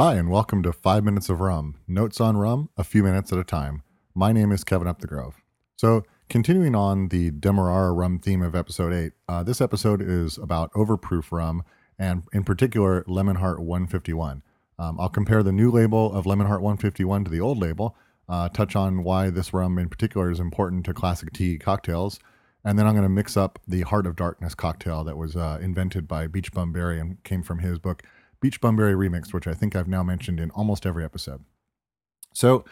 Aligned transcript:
Hi, 0.00 0.14
and 0.14 0.30
welcome 0.30 0.62
to 0.62 0.72
Five 0.72 1.02
Minutes 1.02 1.28
of 1.28 1.40
Rum. 1.40 1.74
Notes 1.88 2.20
on 2.20 2.36
rum, 2.36 2.68
a 2.76 2.84
few 2.84 3.02
minutes 3.02 3.32
at 3.32 3.38
a 3.40 3.42
time. 3.42 3.82
My 4.14 4.30
name 4.30 4.52
is 4.52 4.62
Kevin 4.62 4.86
Upthegrove. 4.86 5.34
So, 5.74 6.04
continuing 6.28 6.76
on 6.76 7.08
the 7.08 7.32
Demerara 7.32 7.92
rum 7.92 8.20
theme 8.20 8.40
of 8.40 8.54
episode 8.54 8.92
8, 8.92 9.12
uh, 9.28 9.42
this 9.42 9.60
episode 9.60 10.00
is 10.00 10.38
about 10.38 10.70
overproof 10.74 11.32
rum, 11.32 11.64
and 11.98 12.22
in 12.32 12.44
particular, 12.44 13.02
Lemon 13.08 13.38
Hart 13.38 13.58
151. 13.58 14.44
Um, 14.78 15.00
I'll 15.00 15.08
compare 15.08 15.42
the 15.42 15.50
new 15.50 15.68
label 15.68 16.12
of 16.12 16.26
Lemon 16.26 16.46
Hart 16.46 16.62
151 16.62 17.24
to 17.24 17.30
the 17.32 17.40
old 17.40 17.58
label, 17.58 17.96
uh, 18.28 18.48
touch 18.50 18.76
on 18.76 19.02
why 19.02 19.30
this 19.30 19.52
rum 19.52 19.80
in 19.80 19.88
particular 19.88 20.30
is 20.30 20.38
important 20.38 20.84
to 20.84 20.94
classic 20.94 21.32
tea 21.32 21.58
cocktails, 21.58 22.20
and 22.64 22.78
then 22.78 22.86
I'm 22.86 22.94
going 22.94 23.02
to 23.02 23.08
mix 23.08 23.36
up 23.36 23.58
the 23.66 23.80
Heart 23.80 24.06
of 24.06 24.14
Darkness 24.14 24.54
cocktail 24.54 25.02
that 25.02 25.16
was 25.16 25.34
uh, 25.34 25.58
invented 25.60 26.06
by 26.06 26.28
Beach 26.28 26.52
Bum 26.52 26.72
Berry 26.72 27.00
and 27.00 27.20
came 27.24 27.42
from 27.42 27.58
his 27.58 27.80
book 27.80 28.04
Beach 28.40 28.60
Bum 28.60 28.76
Berry 28.76 28.94
Remixed, 28.94 29.32
which 29.32 29.46
I 29.46 29.54
think 29.54 29.74
I've 29.74 29.88
now 29.88 30.02
mentioned 30.02 30.40
in 30.40 30.50
almost 30.50 30.86
every 30.86 31.04
episode. 31.04 31.44
So, 32.32 32.64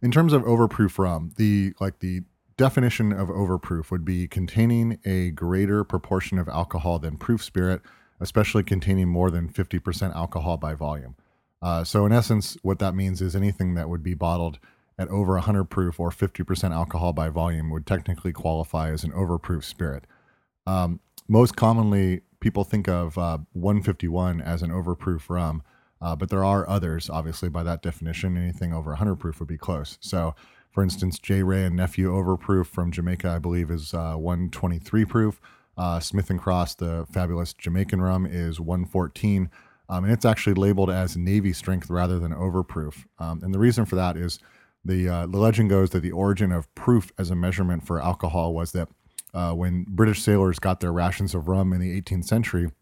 in 0.00 0.10
terms 0.10 0.32
of 0.32 0.42
overproof 0.42 0.98
rum, 0.98 1.32
the 1.36 1.74
like 1.80 1.98
the 1.98 2.22
definition 2.56 3.12
of 3.12 3.28
overproof 3.28 3.90
would 3.90 4.04
be 4.04 4.28
containing 4.28 4.98
a 5.04 5.30
greater 5.30 5.84
proportion 5.84 6.38
of 6.38 6.48
alcohol 6.48 6.98
than 6.98 7.16
proof 7.16 7.42
spirit, 7.42 7.80
especially 8.20 8.62
containing 8.62 9.08
more 9.08 9.30
than 9.30 9.48
50% 9.48 10.14
alcohol 10.14 10.56
by 10.56 10.74
volume. 10.74 11.16
Uh, 11.60 11.84
so, 11.84 12.06
in 12.06 12.12
essence, 12.12 12.56
what 12.62 12.78
that 12.78 12.94
means 12.94 13.20
is 13.20 13.34
anything 13.34 13.74
that 13.74 13.88
would 13.88 14.02
be 14.02 14.14
bottled 14.14 14.58
at 14.98 15.08
over 15.08 15.34
100 15.34 15.64
proof 15.64 16.00
or 16.00 16.10
50% 16.10 16.72
alcohol 16.72 17.12
by 17.12 17.28
volume 17.28 17.70
would 17.70 17.86
technically 17.86 18.32
qualify 18.32 18.90
as 18.90 19.04
an 19.04 19.12
overproof 19.12 19.64
spirit. 19.64 20.04
Um, 20.66 21.00
most 21.28 21.56
commonly, 21.56 22.22
people 22.40 22.64
think 22.64 22.88
of 22.88 23.18
uh, 23.18 23.38
151 23.52 24.40
as 24.40 24.62
an 24.62 24.70
overproof 24.70 25.28
rum, 25.28 25.62
uh, 26.00 26.14
but 26.14 26.30
there 26.30 26.44
are 26.44 26.68
others, 26.68 27.10
obviously, 27.10 27.48
by 27.48 27.62
that 27.62 27.82
definition. 27.82 28.36
Anything 28.36 28.72
over 28.72 28.90
100 28.90 29.16
proof 29.16 29.40
would 29.40 29.48
be 29.48 29.58
close. 29.58 29.98
So, 30.00 30.34
for 30.70 30.82
instance, 30.82 31.18
J. 31.18 31.42
Wray 31.42 31.64
and 31.64 31.74
Nephew 31.74 32.12
Overproof 32.12 32.66
from 32.66 32.92
Jamaica, 32.92 33.28
I 33.28 33.38
believe, 33.38 33.70
is 33.70 33.94
uh, 33.94 34.14
123 34.14 35.04
proof. 35.04 35.40
Uh, 35.76 36.00
Smith 36.00 36.30
and 36.30 36.40
Cross, 36.40 36.76
the 36.76 37.06
fabulous 37.10 37.52
Jamaican 37.52 38.00
rum, 38.00 38.26
is 38.26 38.60
114. 38.60 39.50
Um, 39.88 40.04
and 40.04 40.12
it's 40.12 40.24
actually 40.24 40.54
labeled 40.54 40.90
as 40.90 41.16
Navy 41.16 41.52
strength 41.52 41.88
rather 41.88 42.18
than 42.18 42.32
overproof. 42.32 43.06
Um, 43.18 43.40
and 43.42 43.54
the 43.54 43.58
reason 43.58 43.86
for 43.86 43.96
that 43.96 44.16
is 44.16 44.38
the, 44.84 45.08
uh, 45.08 45.26
the 45.26 45.38
legend 45.38 45.70
goes 45.70 45.90
that 45.90 46.00
the 46.00 46.12
origin 46.12 46.52
of 46.52 46.72
proof 46.74 47.10
as 47.18 47.30
a 47.30 47.36
measurement 47.36 47.86
for 47.86 48.00
alcohol 48.00 48.54
was 48.54 48.72
that 48.72 48.88
uh, 49.38 49.52
when 49.52 49.84
British 49.88 50.20
sailors 50.22 50.58
got 50.58 50.80
their 50.80 50.92
rations 50.92 51.32
of 51.32 51.46
rum 51.46 51.72
in 51.72 51.80
the 51.80 52.00
18th 52.00 52.24
century, 52.24 52.72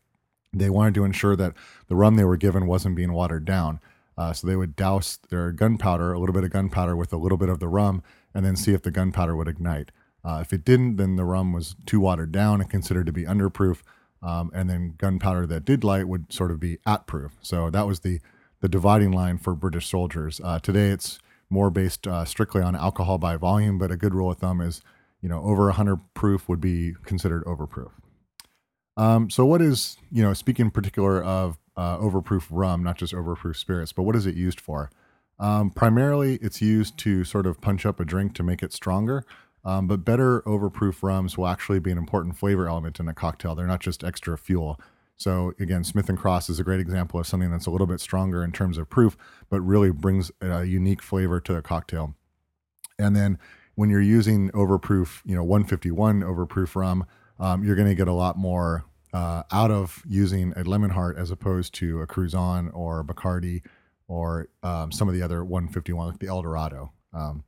they 0.55 0.71
wanted 0.71 0.95
to 0.95 1.05
ensure 1.05 1.37
that 1.37 1.53
the 1.89 1.95
rum 1.95 2.17
they 2.17 2.25
were 2.25 2.39
given 2.39 2.67
wasn't 2.67 2.97
being 2.97 3.13
watered 3.13 3.45
down. 3.45 3.79
Uh, 4.17 4.33
so 4.33 4.47
they 4.47 4.57
would 4.57 4.75
douse 4.75 5.19
their 5.29 5.53
gunpowder, 5.53 6.15
a 6.15 6.19
little 6.19 6.33
bit 6.33 6.45
of 6.45 6.51
gunpowder, 6.51 6.97
with 6.97 7.13
a 7.13 7.19
little 7.19 7.37
bit 7.37 7.51
of 7.51 7.61
the 7.61 7.69
rum, 7.69 8.03
and 8.33 8.47
then 8.47 8.57
see 8.57 8.73
if 8.73 8.81
the 8.81 8.91
gunpowder 8.91 9.37
would 9.37 9.49
ignite. 9.49 9.91
Uh, 10.25 10.39
if 10.41 10.51
it 10.51 10.65
didn't, 10.65 10.97
then 10.97 11.17
the 11.17 11.27
rum 11.27 11.53
was 11.53 11.77
too 11.85 12.01
watered 12.01 12.33
down 12.33 12.63
and 12.63 12.71
considered 12.71 13.05
to 13.05 13.13
be 13.13 13.25
underproof. 13.25 13.83
Um, 14.23 14.51
and 14.55 14.71
then 14.71 14.95
gunpowder 14.97 15.47
that 15.49 15.67
did 15.67 15.85
light 15.85 16.09
would 16.09 16.33
sort 16.33 16.51
of 16.51 16.59
be 16.59 16.79
at 16.87 17.07
proof. 17.07 17.33
So 17.43 17.69
that 17.71 17.87
was 17.87 18.01
the 18.01 18.21
the 18.63 18.69
dividing 18.71 19.13
line 19.13 19.37
for 19.37 19.55
British 19.55 19.87
soldiers. 19.87 20.41
Uh, 20.43 20.59
today, 20.59 20.89
it's 20.89 21.19
more 21.51 21.69
based 21.69 22.07
uh, 22.07 22.25
strictly 22.25 22.63
on 22.63 22.75
alcohol 22.75 23.19
by 23.19 23.37
volume, 23.37 23.77
but 23.77 23.91
a 23.91 23.97
good 23.99 24.15
rule 24.15 24.31
of 24.31 24.39
thumb 24.39 24.63
is 24.63 24.81
you 25.27 25.31
know, 25.31 25.43
over 25.43 25.65
100 25.65 25.99
proof 26.15 26.49
would 26.49 26.61
be 26.61 26.95
considered 27.05 27.45
overproof. 27.47 27.91
Um, 28.97 29.29
so, 29.29 29.45
what 29.45 29.61
is, 29.61 29.97
you 30.13 30.23
know, 30.23 30.33
speaking 30.33 30.67
in 30.67 30.71
particular 30.71 31.21
of 31.21 31.59
uh, 31.77 31.99
overproof 31.99 32.47
rum, 32.49 32.85
not 32.85 32.97
just 32.97 33.13
overproof 33.13 33.57
spirits, 33.57 33.93
but 33.93 34.05
what 34.05 34.15
is 34.15 34.25
it 34.25 34.37
used 34.37 34.61
for? 34.61 34.89
Um, 35.41 35.71
primarily, 35.71 36.37
it's 36.37 36.63
used 36.63 36.97
to 36.99 37.25
sort 37.25 37.45
of 37.45 37.61
punch 37.61 37.85
up 37.85 37.99
a 37.99 38.05
drink 38.05 38.37
to 38.37 38.45
make 38.45 38.63
it 38.63 38.73
stronger. 38.73 39.25
Um, 39.65 39.89
but 39.89 40.05
better 40.05 40.43
overproof 40.43 41.03
rums 41.03 41.37
will 41.37 41.49
actually 41.49 41.81
be 41.81 41.91
an 41.91 41.99
important 41.99 42.37
flavor 42.37 42.69
element 42.69 43.01
in 43.01 43.09
a 43.09 43.13
cocktail. 43.13 43.57
They're 43.57 43.67
not 43.67 43.81
just 43.81 44.05
extra 44.05 44.39
fuel. 44.39 44.81
So 45.17 45.55
again, 45.59 45.83
Smith 45.83 46.09
and 46.09 46.17
Cross 46.17 46.51
is 46.51 46.61
a 46.61 46.65
great 46.65 46.79
example 46.79 47.19
of 47.19 47.27
something 47.27 47.51
that's 47.51 47.67
a 47.67 47.73
little 47.73 47.89
bit 47.89 47.99
stronger 47.99 48.45
in 48.45 48.53
terms 48.53 48.79
of 48.79 48.89
proof, 48.89 49.17
but 49.51 49.61
really 49.61 49.91
brings 49.91 50.31
a 50.41 50.63
unique 50.63 51.03
flavor 51.03 51.41
to 51.41 51.53
the 51.53 51.63
cocktail. 51.63 52.15
And 52.97 53.17
then 53.17 53.41
when 53.77 53.89
you're 53.91 54.03
using 54.03 54.51
overproof, 54.51 55.21
you 55.25 55.37
know, 55.37 55.45
151 55.45 56.23
overproof 56.23 56.75
rum, 56.75 57.07
um, 57.39 57.63
you're 57.63 57.77
going 57.77 57.89
to 57.89 57.95
get 57.95 58.09
a 58.09 58.13
lot 58.13 58.37
more 58.37 58.85
uh, 59.13 59.45
out 59.53 59.71
of 59.71 60.03
using 60.07 60.53
a 60.57 60.65
Lemon 60.65 60.91
Hart 60.91 61.17
as 61.17 61.31
opposed 61.31 61.75
to 61.75 62.01
a 62.01 62.07
Cruzan 62.07 62.75
or 62.75 63.05
Bacardi 63.05 63.63
or 64.09 64.49
um, 64.63 64.91
some 64.91 65.09
of 65.09 65.15
the 65.15 65.23
other 65.23 65.45
151, 65.45 66.09
like 66.09 66.19
the 66.19 66.27
El 66.27 66.43
Dorado. 66.43 66.93
Um, 67.13 67.45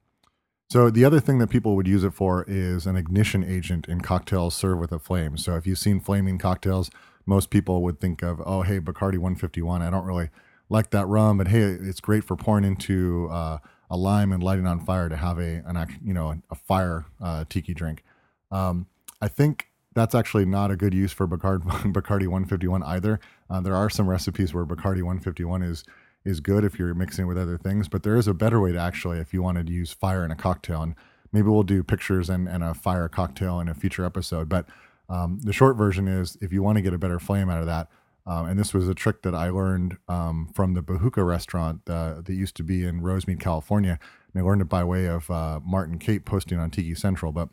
so 0.71 0.91
the 0.91 1.05
other 1.05 1.19
thing 1.19 1.39
that 1.39 1.49
people 1.49 1.77
would 1.77 1.89
use 1.89 2.05
it 2.05 2.13
for 2.13 2.45
is 2.47 2.87
an 2.87 2.97
ignition 2.97 3.43
agent 3.43 3.89
in 3.89 4.03
cocktails 4.03 4.55
served 4.55 4.81
with 4.81 4.93
a 4.93 4.99
flame. 4.99 5.39
So 5.39 5.57
if 5.57 5.67
you've 5.67 5.79
seen 5.79 5.99
flaming 5.99 6.37
cocktails, 6.37 6.91
most 7.25 7.49
people 7.49 7.83
would 7.83 8.01
think 8.01 8.23
of, 8.23 8.43
oh, 8.45 8.63
hey, 8.63 8.81
Bacardi 8.81 9.17
151. 9.17 9.81
I 9.81 9.89
don't 9.89 10.05
really 10.05 10.29
like 10.69 10.91
that 10.91 11.07
rum, 11.07 11.39
but 11.39 11.49
hey, 11.49 11.61
it's 11.63 12.01
great 12.01 12.25
for 12.25 12.37
pouring 12.37 12.65
into 12.65 13.29
uh, 13.31 13.59
a 13.91 13.97
lime 13.97 14.33
and 14.33 14.43
lighting 14.43 14.67
on 14.67 14.81
fire 14.81 15.09
to 15.09 15.17
have 15.17 15.39
a 15.39 15.63
an 15.67 15.99
you 16.05 16.15
know 16.15 16.41
a 16.51 16.55
fire 16.55 17.07
uh, 17.21 17.45
tiki 17.49 17.75
drink. 17.75 18.05
Um, 18.51 18.87
I 19.21 19.29
think 19.29 19.69
that's 19.95 20.15
actually 20.15 20.45
not 20.45 20.71
a 20.71 20.77
good 20.77 20.95
use 20.95 21.13
for 21.13 21.27
Bacardi, 21.27 21.63
Bacardi 21.93 22.27
151 22.27 22.83
either. 22.83 23.21
Uh, 23.51 23.61
there 23.61 23.75
are 23.75 23.91
some 23.91 24.09
recipes 24.09 24.55
where 24.55 24.65
Bacardi 24.65 25.03
151 25.03 25.63
is 25.63 25.85
is 26.25 26.41
good 26.41 26.65
if 26.65 26.79
you're 26.79 26.95
mixing 26.95 27.25
it 27.25 27.29
with 27.29 27.39
other 27.39 27.57
things, 27.57 27.89
but 27.89 28.03
there 28.03 28.17
is 28.17 28.29
a 28.29 28.35
better 28.35 28.61
way 28.61 28.73
to 28.73 28.79
actually 28.79 29.19
if 29.19 29.33
you 29.33 29.43
wanted 29.43 29.67
to 29.67 29.73
use 29.73 29.93
fire 29.93 30.25
in 30.25 30.31
a 30.31 30.37
cocktail. 30.37 30.83
And 30.83 30.95
maybe 31.33 31.49
we'll 31.49 31.63
do 31.63 31.83
pictures 31.83 32.29
and, 32.29 32.49
and 32.49 32.63
a 32.63 32.75
fire 32.75 33.09
cocktail 33.09 33.61
in 33.61 33.69
a 33.69 33.75
future 33.75 34.05
episode. 34.05 34.49
But 34.49 34.67
um, 35.09 35.39
the 35.43 35.53
short 35.53 35.77
version 35.77 36.07
is 36.07 36.37
if 36.41 36.53
you 36.53 36.63
want 36.63 36.77
to 36.77 36.83
get 36.83 36.93
a 36.93 36.99
better 36.99 37.19
flame 37.19 37.49
out 37.49 37.61
of 37.61 37.67
that, 37.67 37.89
um, 38.29 38.47
and 38.47 38.61
this 38.61 38.75
was 38.75 38.87
a 38.89 38.95
trick 38.95 39.23
that 39.23 39.35
I 39.35 39.49
learned 39.49 39.97
um, 40.07 40.51
from 40.55 40.75
the 40.75 40.83
Bahooka 40.83 41.27
restaurant 41.27 41.81
uh, 41.89 42.21
that 42.21 42.35
used 42.35 42.57
to 42.57 42.63
be 42.63 42.85
in 42.85 43.01
Rosemead, 43.01 43.41
California. 43.41 43.99
And 44.35 44.43
I 44.43 44.47
learned 44.47 44.61
it 44.61 44.69
by 44.69 44.85
way 44.85 45.07
of 45.07 45.31
uh, 45.31 45.61
Martin 45.65 45.99
Cate 45.99 46.27
posting 46.27 46.59
on 46.59 46.71
Tiki 46.71 46.95
Central. 46.95 47.33
But 47.33 47.49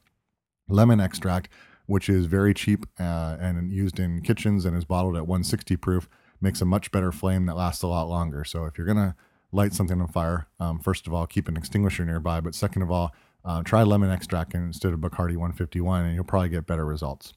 lemon 0.67 0.99
extract, 0.99 1.47
which 1.85 2.09
is 2.09 2.25
very 2.25 2.53
cheap 2.53 2.85
uh, 2.99 3.37
and 3.39 3.71
used 3.71 4.01
in 4.01 4.21
kitchens 4.21 4.65
and 4.65 4.75
is 4.75 4.83
bottled 4.83 5.15
at 5.15 5.25
160 5.25 5.77
proof, 5.77 6.09
makes 6.41 6.59
a 6.59 6.65
much 6.65 6.91
better 6.91 7.13
flame 7.13 7.45
that 7.45 7.55
lasts 7.55 7.81
a 7.81 7.87
lot 7.87 8.09
longer. 8.09 8.43
So 8.43 8.65
if 8.65 8.77
you're 8.77 8.85
going 8.85 8.97
to 8.97 9.15
light 9.53 9.73
something 9.73 10.01
on 10.01 10.09
fire, 10.09 10.47
um, 10.59 10.79
first 10.79 11.07
of 11.07 11.13
all, 11.13 11.25
keep 11.25 11.47
an 11.47 11.55
extinguisher 11.55 12.03
nearby. 12.03 12.41
But 12.41 12.53
second 12.53 12.81
of 12.81 12.91
all, 12.91 13.15
uh, 13.45 13.63
try 13.63 13.83
lemon 13.83 14.11
extract 14.11 14.53
instead 14.53 14.91
of 14.91 14.99
Bacardi 14.99 15.37
151, 15.37 16.03
and 16.03 16.15
you'll 16.15 16.25
probably 16.25 16.49
get 16.49 16.67
better 16.67 16.85
results. 16.85 17.33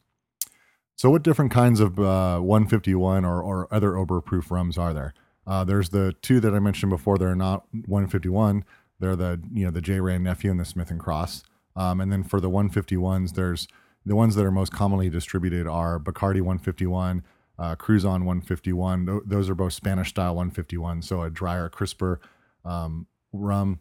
So, 0.99 1.11
what 1.11 1.23
different 1.23 1.53
kinds 1.53 1.79
of 1.79 2.01
uh, 2.01 2.41
151 2.41 3.25
or, 3.25 3.41
or 3.41 3.73
other 3.73 3.93
overproof 3.93 4.51
rums 4.51 4.77
are 4.77 4.93
there? 4.93 5.15
Uh, 5.47 5.63
there's 5.63 5.91
the 5.91 6.17
two 6.23 6.41
that 6.41 6.53
I 6.53 6.59
mentioned 6.59 6.91
before. 6.91 7.19
They're 7.19 7.37
not 7.37 7.67
151. 7.73 8.65
They're 8.99 9.15
the 9.15 9.41
you 9.53 9.65
know 9.65 9.71
the 9.71 9.81
J. 9.81 10.01
Wray 10.01 10.17
and 10.17 10.25
Nephew 10.25 10.51
and 10.51 10.59
the 10.59 10.65
Smith 10.65 10.91
and 10.91 10.99
Cross. 10.99 11.45
Um, 11.77 12.01
and 12.01 12.11
then 12.11 12.25
for 12.25 12.41
the 12.41 12.51
151s, 12.51 13.35
there's 13.35 13.69
the 14.05 14.17
ones 14.17 14.35
that 14.35 14.45
are 14.45 14.51
most 14.51 14.73
commonly 14.73 15.09
distributed 15.09 15.69
are 15.69 16.01
Bacardi 16.01 16.41
151, 16.41 17.23
uh, 17.61 17.77
Cruzan 17.77 18.25
151. 18.25 19.07
Th- 19.07 19.23
those 19.25 19.49
are 19.49 19.55
both 19.55 19.75
Spanish 19.75 20.09
style 20.09 20.35
151, 20.35 21.03
so 21.03 21.23
a 21.23 21.31
drier, 21.31 21.69
crisper 21.69 22.21
um, 22.65 23.07
rum. 23.33 23.79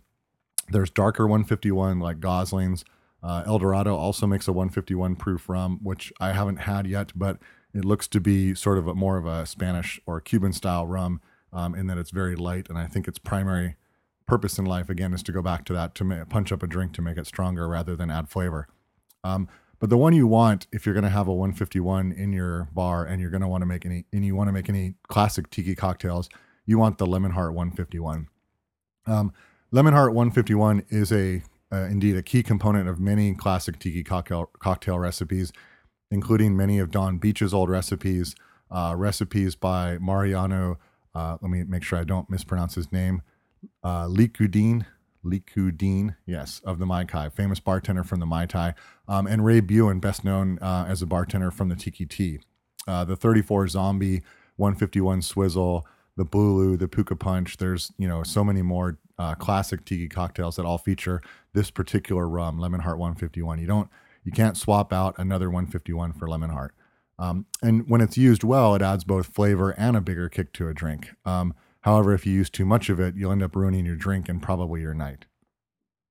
There's 0.69 0.91
darker 0.91 1.25
151 1.25 1.99
like 1.99 2.19
Gosling's. 2.19 2.85
Uh, 3.23 3.43
El 3.45 3.59
Dorado 3.59 3.95
also 3.95 4.27
makes 4.27 4.47
a 4.47 4.53
151 4.53 5.15
proof 5.15 5.49
rum, 5.49 5.79
which 5.81 6.13
I 6.19 6.33
haven't 6.33 6.57
had 6.57 6.85
yet, 6.87 7.11
but 7.15 7.39
it 7.73 7.83
looks 7.83 8.07
to 8.09 8.19
be 8.19 8.53
sort 8.55 8.77
of 8.77 8.87
a, 8.87 8.93
more 8.95 9.17
of 9.17 9.25
a 9.25 9.45
Spanish 9.45 9.99
or 10.05 10.21
Cuban 10.21 10.53
style 10.53 10.85
rum 10.87 11.21
um, 11.51 11.75
in 11.75 11.87
that 11.87 11.97
it's 11.97 12.11
very 12.11 12.35
light. 12.35 12.67
And 12.69 12.77
I 12.77 12.87
think 12.87 13.07
its 13.07 13.19
primary 13.19 13.75
purpose 14.25 14.57
in 14.57 14.65
life, 14.65 14.89
again, 14.89 15.13
is 15.13 15.23
to 15.23 15.31
go 15.31 15.41
back 15.41 15.65
to 15.65 15.73
that 15.73 15.95
to 15.95 16.03
ma- 16.03 16.25
punch 16.25 16.51
up 16.51 16.61
a 16.63 16.67
drink 16.67 16.93
to 16.93 17.01
make 17.01 17.17
it 17.17 17.27
stronger 17.27 17.67
rather 17.67 17.95
than 17.95 18.11
add 18.11 18.29
flavor. 18.29 18.67
Um, 19.23 19.47
but 19.79 19.89
the 19.89 19.97
one 19.97 20.13
you 20.13 20.27
want, 20.27 20.67
if 20.71 20.85
you're 20.85 20.95
going 20.95 21.03
to 21.03 21.09
have 21.09 21.27
a 21.27 21.33
151 21.33 22.11
in 22.11 22.33
your 22.33 22.69
bar 22.73 23.05
and 23.05 23.21
you're 23.21 23.29
going 23.29 23.41
to 23.41 23.47
want 23.47 23.61
to 23.61 23.67
make 23.67 23.85
any, 23.85 24.05
and 24.11 24.25
you 24.25 24.35
want 24.35 24.47
to 24.47 24.51
make 24.51 24.69
any 24.69 24.95
classic 25.07 25.49
tiki 25.49 25.75
cocktails, 25.75 26.29
you 26.65 26.77
want 26.77 26.97
the 26.97 27.05
Lemon 27.05 27.31
Hart 27.31 27.53
151. 27.53 28.27
Um, 29.05 29.33
Lemon 29.71 29.93
Hart 29.93 30.13
151 30.13 30.83
is 30.89 31.11
a 31.11 31.43
uh, 31.71 31.83
indeed 31.83 32.15
a 32.15 32.21
key 32.21 32.43
component 32.43 32.87
of 32.87 32.99
many 32.99 33.33
classic 33.33 33.79
tiki 33.79 34.03
cocktail, 34.03 34.49
cocktail 34.59 34.99
recipes, 34.99 35.51
including 36.11 36.55
many 36.55 36.79
of 36.79 36.91
Donn 36.91 37.17
Beach's 37.17 37.53
old 37.53 37.69
recipes, 37.69 38.35
uh, 38.71 38.93
recipes 38.97 39.55
by 39.55 39.97
Mariano. 39.99 40.79
Uh, 41.13 41.37
let 41.41 41.51
me 41.51 41.63
make 41.63 41.83
sure 41.83 41.99
I 41.99 42.03
don't 42.03 42.29
mispronounce 42.29 42.75
his 42.75 42.91
name. 42.91 43.21
Uh, 43.83 44.05
Licudine, 44.05 44.85
Licudine, 45.25 46.15
yes, 46.25 46.61
of 46.63 46.79
the 46.79 46.85
Mai-Kai, 46.85 47.29
famous 47.29 47.59
bartender 47.59 48.03
from 48.03 48.19
the 48.19 48.25
Mai-Kai, 48.25 48.73
um, 49.07 49.27
and 49.27 49.43
Ray 49.43 49.61
Buhen, 49.61 49.99
best 49.99 50.23
known 50.23 50.59
uh, 50.59 50.85
as 50.87 51.01
a 51.01 51.05
bartender 51.05 51.51
from 51.51 51.69
the 51.69 51.75
Tiki-Ti. 51.75 52.39
Uh, 52.87 53.03
the 53.03 53.15
34 53.15 53.67
Zombie 53.67 54.21
151 54.55 55.21
Swizzle, 55.21 55.85
the 56.15 56.25
Bulu, 56.25 56.77
the 56.77 56.87
Puka 56.87 57.15
Punch. 57.15 57.57
There's 57.57 57.91
you 57.97 58.07
know 58.07 58.23
so 58.23 58.43
many 58.43 58.61
more 58.61 58.97
uh, 59.19 59.35
classic 59.35 59.85
tiki 59.85 60.07
cocktails 60.07 60.55
that 60.55 60.65
all 60.65 60.77
feature 60.77 61.21
this 61.53 61.71
particular 61.71 62.27
rum, 62.27 62.59
Lemon 62.59 62.81
Hart 62.81 62.99
151. 62.99 63.59
You 63.59 63.67
don't 63.67 63.89
you 64.23 64.31
can't 64.31 64.57
swap 64.57 64.91
out 64.91 65.15
another 65.17 65.49
151 65.49 66.13
for 66.13 66.27
Lemon 66.27 66.49
Hart. 66.49 66.75
Um, 67.17 67.45
and 67.63 67.89
when 67.89 68.01
it's 68.01 68.17
used 68.17 68.43
well, 68.43 68.75
it 68.75 68.81
adds 68.81 69.03
both 69.03 69.27
flavor 69.27 69.71
and 69.71 69.95
a 69.95 70.01
bigger 70.01 70.29
kick 70.29 70.53
to 70.53 70.67
a 70.67 70.73
drink. 70.73 71.11
Um, 71.25 71.53
however, 71.81 72.13
if 72.13 72.25
you 72.25 72.33
use 72.33 72.49
too 72.49 72.65
much 72.65 72.89
of 72.89 72.99
it, 72.99 73.15
you'll 73.15 73.31
end 73.31 73.41
up 73.41 73.55
ruining 73.55 73.85
your 73.85 73.95
drink 73.95 74.27
and 74.27 74.41
probably 74.41 74.81
your 74.81 74.93
night. 74.93 75.25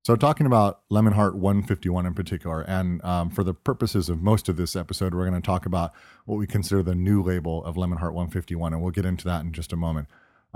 So, 0.07 0.15
talking 0.15 0.47
about 0.47 0.83
Lemon 0.89 1.15
Hart 1.15 1.37
151 1.37 2.07
in 2.07 2.15
particular, 2.15 2.63
and 2.63 3.05
um, 3.05 3.29
for 3.29 3.43
the 3.43 3.53
purposes 3.53 4.09
of 4.09 4.23
most 4.23 4.49
of 4.49 4.57
this 4.57 4.77
episode, 4.77 5.15
we're 5.15 5.29
going 5.29 5.41
to 5.41 5.45
talk 5.45 5.67
about 5.67 5.93
what 6.27 6.37
we 6.37 6.47
consider 6.47 6.83
the 6.83 6.95
new 6.95 7.23
label 7.23 7.65
of 7.65 7.77
Lemon 7.77 7.99
Hart 7.99 8.15
151, 8.15 8.73
and 8.73 8.81
we'll 8.81 8.93
get 8.93 9.05
into 9.05 9.25
that 9.25 9.43
in 9.43 9.53
just 9.53 9.73
a 9.73 9.77
moment. 9.77 10.07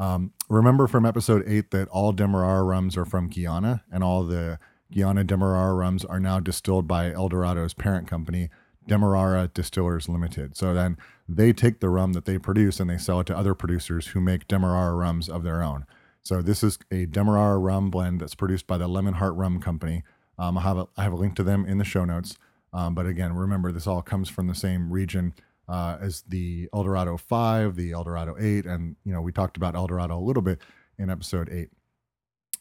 Um, 0.00 0.32
remember 0.48 0.86
from 0.86 1.04
episode 1.04 1.44
eight 1.46 1.72
that 1.72 1.86
all 1.88 2.12
Demerara 2.12 2.62
rums 2.62 2.96
are 2.96 3.04
from 3.04 3.28
Guyana, 3.28 3.84
and 3.92 4.02
all 4.02 4.24
the 4.24 4.58
Guyana 4.90 5.24
Demerara 5.24 5.74
rums 5.74 6.06
are 6.06 6.18
now 6.18 6.40
distilled 6.40 6.88
by 6.88 7.12
El 7.12 7.28
Dorado's 7.28 7.74
parent 7.74 8.08
company, 8.08 8.48
Demerara 8.88 9.48
Distillers 9.48 10.08
Limited. 10.08 10.56
So 10.56 10.72
then 10.72 10.96
they 11.28 11.52
take 11.52 11.80
the 11.80 11.90
rum 11.90 12.14
that 12.14 12.24
they 12.24 12.38
produce 12.38 12.80
and 12.80 12.88
they 12.88 12.96
sell 12.96 13.20
it 13.20 13.26
to 13.26 13.36
other 13.36 13.54
producers 13.54 14.08
who 14.08 14.22
make 14.22 14.48
Demerara 14.48 14.94
rums 14.94 15.28
of 15.28 15.42
their 15.42 15.62
own. 15.62 15.84
So 16.22 16.40
this 16.40 16.64
is 16.64 16.78
a 16.90 17.04
Demerara 17.04 17.58
rum 17.58 17.90
blend 17.90 18.22
that's 18.22 18.34
produced 18.34 18.66
by 18.66 18.78
the 18.78 18.88
Lemon 18.88 19.14
Hart 19.14 19.34
Rum 19.34 19.60
Company. 19.60 20.02
Um, 20.38 20.56
I 20.56 20.62
have 20.62 20.78
a, 20.78 20.88
I 20.96 21.02
have 21.02 21.12
a 21.12 21.16
link 21.16 21.36
to 21.36 21.42
them 21.42 21.66
in 21.66 21.76
the 21.76 21.84
show 21.84 22.06
notes. 22.06 22.38
Um, 22.72 22.94
but 22.94 23.04
again, 23.04 23.34
remember 23.34 23.70
this 23.70 23.86
all 23.86 24.00
comes 24.00 24.30
from 24.30 24.46
the 24.46 24.54
same 24.54 24.90
region 24.90 25.34
uh, 25.70 25.96
as 26.00 26.22
the 26.28 26.68
El 26.74 26.82
Dorado 26.82 27.16
Five, 27.16 27.76
the 27.76 27.92
El 27.92 28.04
Dorado 28.04 28.36
Eight, 28.38 28.66
and 28.66 28.96
you 29.04 29.12
know 29.12 29.22
we 29.22 29.32
talked 29.32 29.56
about 29.56 29.74
El 29.74 29.86
Dorado 29.86 30.18
a 30.18 30.20
little 30.20 30.42
bit 30.42 30.58
in 30.98 31.08
episode 31.08 31.48
eight. 31.50 31.70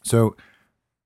So 0.04 0.36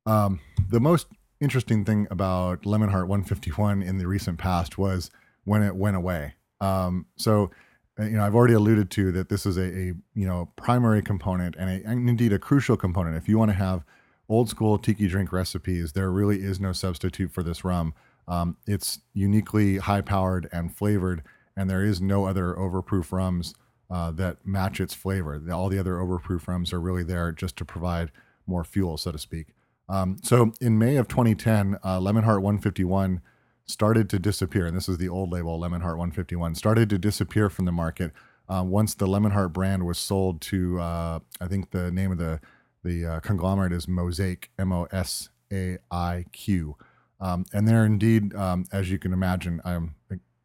um, 0.07 0.41
the 0.69 0.81
most 0.81 1.09
interesting 1.41 1.85
thing 1.85 2.07
about 2.11 2.67
Lemon 2.67 2.91
Hart 2.91 3.09
151 3.09 3.83
in 3.83 3.99
the 3.99 4.07
recent 4.07 4.39
past 4.39 4.79
was 4.79 5.11
when 5.45 5.63
it 5.63 5.75
went 5.75 5.97
away. 5.97 6.35
Um, 6.61 7.07
so 7.17 7.51
uh, 7.99 8.05
you 8.05 8.17
know, 8.17 8.25
I've 8.25 8.35
already 8.35 8.55
alluded 8.55 8.91
to 8.93 9.13
that 9.13 9.29
this 9.29 9.47
is 9.47 9.57
a, 9.57 9.65
a 9.65 9.95
you 10.15 10.27
know 10.27 10.51
primary 10.57 11.03
component 11.03 11.57
and, 11.57 11.71
a, 11.71 11.89
and 11.89 12.09
indeed 12.09 12.33
a 12.33 12.39
crucial 12.39 12.77
component. 12.77 13.17
If 13.17 13.29
you 13.29 13.39
want 13.39 13.51
to 13.51 13.57
have 13.57 13.85
old 14.29 14.49
school 14.49 14.79
tiki 14.79 15.07
drink 15.07 15.33
recipes, 15.33 15.93
there 15.93 16.11
really 16.11 16.43
is 16.43 16.61
no 16.61 16.73
substitute 16.73 17.33
for 17.33 17.43
this 17.43 17.65
rum. 17.65 17.95
Um, 18.27 18.57
it's 18.67 19.01
uniquely 19.13 19.77
high 19.79 20.01
powered 20.01 20.49
and 20.51 20.75
flavored, 20.75 21.23
and 21.57 21.69
there 21.69 21.85
is 21.85 22.01
no 22.01 22.27
other 22.27 22.55
overproof 22.55 23.13
rums 23.13 23.55
uh, 23.91 24.11
that 24.13 24.39
match 24.45 24.81
its 24.81 24.95
flavor. 24.95 25.41
All 25.53 25.69
the 25.69 25.79
other 25.79 25.95
overproof 25.95 26.47
rums 26.49 26.73
are 26.73 26.81
really 26.81 27.05
there 27.05 27.33
just 27.33 27.57
to 27.57 27.65
provide 27.65 28.11
more 28.47 28.65
fuel, 28.65 28.97
so 28.97 29.13
to 29.13 29.19
speak. 29.19 29.49
Um, 29.89 30.17
so 30.23 30.53
in 30.61 30.79
May 30.79 30.97
of 30.97 31.09
2010, 31.09 31.79
uh, 31.85 32.01
Lemon 32.01 32.25
Hart 32.25 32.43
151 32.43 33.21
started 33.67 34.09
to 34.11 34.19
disappear, 34.19 34.67
and 34.67 34.77
this 34.77 34.89
is 34.89 34.99
the 34.99 35.09
old 35.09 35.31
label, 35.31 35.59
Lemon 35.59 35.83
Hart 35.83 35.99
151, 35.99 36.55
started 36.55 36.89
to 36.91 36.99
disappear 36.99 37.49
from 37.51 37.65
the 37.65 37.73
market 37.73 38.13
uh, 38.49 38.63
once 38.67 38.95
the 38.95 39.07
Lemon 39.07 39.33
Hart 39.33 39.53
brand 39.53 39.87
was 39.87 39.99
sold 39.99 40.41
to, 40.43 40.79
uh, 40.81 41.21
I 41.41 41.47
think 41.47 41.71
the 41.71 41.91
name 41.91 42.13
of 42.13 42.19
the 42.19 42.41
the 42.83 43.07
uh, 43.07 43.21
conglomerate 43.21 43.73
is 43.73 43.89
Mosaic, 43.89 44.51
M 44.59 44.71
O 44.71 44.87
S 44.93 45.31
A 45.51 45.79
I 45.91 46.27
Q. 46.33 46.77
Um, 47.19 47.47
and 47.55 47.67
there, 47.67 47.87
indeed, 47.87 48.35
um, 48.35 48.67
as 48.73 48.91
you 48.91 48.99
can 48.99 49.15
imagine, 49.15 49.63
um, 49.65 49.95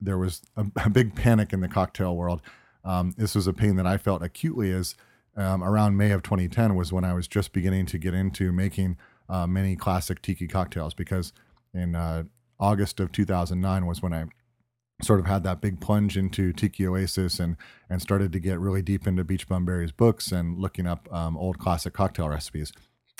there 0.01 0.17
was 0.17 0.41
a, 0.55 0.65
a, 0.85 0.89
big 0.89 1.15
panic 1.15 1.53
in 1.53 1.61
the 1.61 1.67
cocktail 1.67 2.15
world. 2.15 2.41
Um, 2.83 3.13
this 3.17 3.35
was 3.35 3.47
a 3.47 3.53
pain 3.53 3.75
that 3.75 3.85
I 3.85 3.97
felt 3.97 4.23
acutely 4.23 4.71
as 4.71 4.95
um, 5.35 5.63
around 5.63 5.97
May 5.97 6.11
of 6.11 6.23
2010 6.23 6.75
was 6.75 6.91
when 6.91 7.03
I 7.03 7.13
was 7.13 7.27
just 7.27 7.53
beginning 7.53 7.85
to 7.87 7.97
get 7.97 8.13
into 8.13 8.51
making 8.51 8.97
uh, 9.29 9.47
many 9.47 9.75
classic 9.75 10.21
tiki 10.21 10.47
cocktails 10.47 10.93
because 10.93 11.33
in 11.73 11.95
uh, 11.95 12.23
August 12.59 12.99
of 12.99 13.11
2009 13.11 13.85
was 13.85 14.01
when 14.01 14.13
I 14.13 14.25
sort 15.01 15.19
of 15.19 15.27
had 15.27 15.43
that 15.43 15.61
big 15.61 15.79
plunge 15.79 16.17
into 16.17 16.51
Tiki 16.51 16.85
Oasis 16.85 17.39
and 17.39 17.55
and 17.89 18.01
started 18.01 18.33
to 18.33 18.39
get 18.39 18.59
really 18.59 18.81
deep 18.81 19.07
into 19.07 19.23
Beach 19.23 19.47
Bum 19.47 19.65
Berry's 19.65 19.91
books 19.91 20.31
and 20.31 20.57
looking 20.57 20.85
up 20.85 21.11
um, 21.13 21.37
old 21.37 21.57
classic 21.57 21.93
cocktail 21.93 22.27
recipes. 22.27 22.73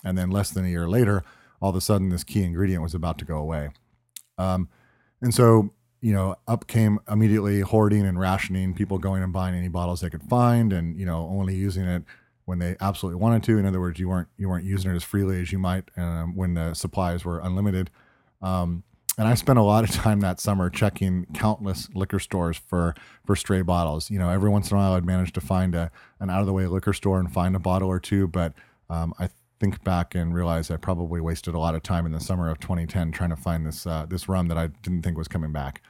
And 0.03 0.17
then 0.17 0.29
less 0.29 0.51
than 0.51 0.65
a 0.65 0.69
year 0.69 0.89
later, 0.89 1.23
all 1.61 1.69
of 1.69 1.75
a 1.75 1.81
sudden 1.81 2.09
this 2.09 2.23
key 2.23 2.43
ingredient 2.43 2.83
was 2.83 2.93
about 2.93 3.17
to 3.19 3.25
go 3.25 3.37
away. 3.37 3.69
Um, 4.37 4.69
and 5.21 5.33
so 5.33 5.73
you 6.01 6.13
know, 6.13 6.35
up 6.47 6.67
came 6.67 6.99
immediately 7.09 7.61
hoarding 7.61 8.05
and 8.05 8.19
rationing, 8.19 8.73
people 8.73 8.97
going 8.97 9.21
and 9.23 9.33
buying 9.33 9.55
any 9.55 9.67
bottles 9.67 10.01
they 10.01 10.09
could 10.09 10.23
find, 10.23 10.71
and 10.71 10.97
you 10.97 11.05
know, 11.05 11.27
only 11.31 11.55
using 11.55 11.85
it 11.85 12.03
when 12.45 12.59
they 12.59 12.75
absolutely 12.81 13.19
wanted 13.19 13.43
to. 13.43 13.57
In 13.57 13.65
other 13.65 13.79
words, 13.79 13.99
you 13.99 14.09
weren't 14.09 14.29
you 14.37 14.49
weren't 14.49 14.65
using 14.65 14.91
it 14.91 14.95
as 14.95 15.03
freely 15.03 15.41
as 15.41 15.51
you 15.51 15.59
might 15.59 15.89
um, 15.97 16.35
when 16.35 16.53
the 16.53 16.73
supplies 16.73 17.25
were 17.25 17.39
unlimited. 17.39 17.89
Um, 18.41 18.83
and 19.17 19.27
I 19.27 19.33
spent 19.33 19.59
a 19.59 19.63
lot 19.63 19.83
of 19.83 19.91
time 19.95 20.21
that 20.21 20.39
summer 20.39 20.69
checking 20.69 21.25
countless 21.33 21.89
liquor 21.93 22.19
stores 22.19 22.57
for 22.57 22.95
for 23.25 23.35
stray 23.35 23.61
bottles. 23.61 24.09
You 24.09 24.19
know, 24.19 24.29
every 24.29 24.49
once 24.49 24.71
in 24.71 24.77
a 24.77 24.79
while 24.79 24.93
I'd 24.93 25.05
manage 25.05 25.33
to 25.33 25.41
find 25.41 25.75
a 25.75 25.91
an 26.19 26.29
out 26.29 26.39
of 26.39 26.47
the 26.47 26.53
way 26.53 26.65
liquor 26.65 26.93
store 26.93 27.19
and 27.19 27.31
find 27.31 27.55
a 27.55 27.59
bottle 27.59 27.89
or 27.89 27.99
two, 27.99 28.27
but 28.27 28.53
um, 28.89 29.13
I 29.19 29.29
think 29.59 29.83
back 29.83 30.15
and 30.15 30.33
realize 30.33 30.71
I 30.71 30.77
probably 30.77 31.19
wasted 31.19 31.53
a 31.53 31.59
lot 31.59 31.75
of 31.75 31.83
time 31.83 32.05
in 32.05 32.13
the 32.13 32.19
summer 32.19 32.49
of 32.49 32.59
2010 32.59 33.11
trying 33.11 33.29
to 33.29 33.35
find 33.35 33.65
this 33.65 33.85
uh, 33.85 34.05
this 34.09 34.29
rum 34.29 34.47
that 34.47 34.57
I 34.57 34.67
didn't 34.67 35.03
think 35.03 35.17
was 35.17 35.27
coming 35.27 35.51
back. 35.51 35.81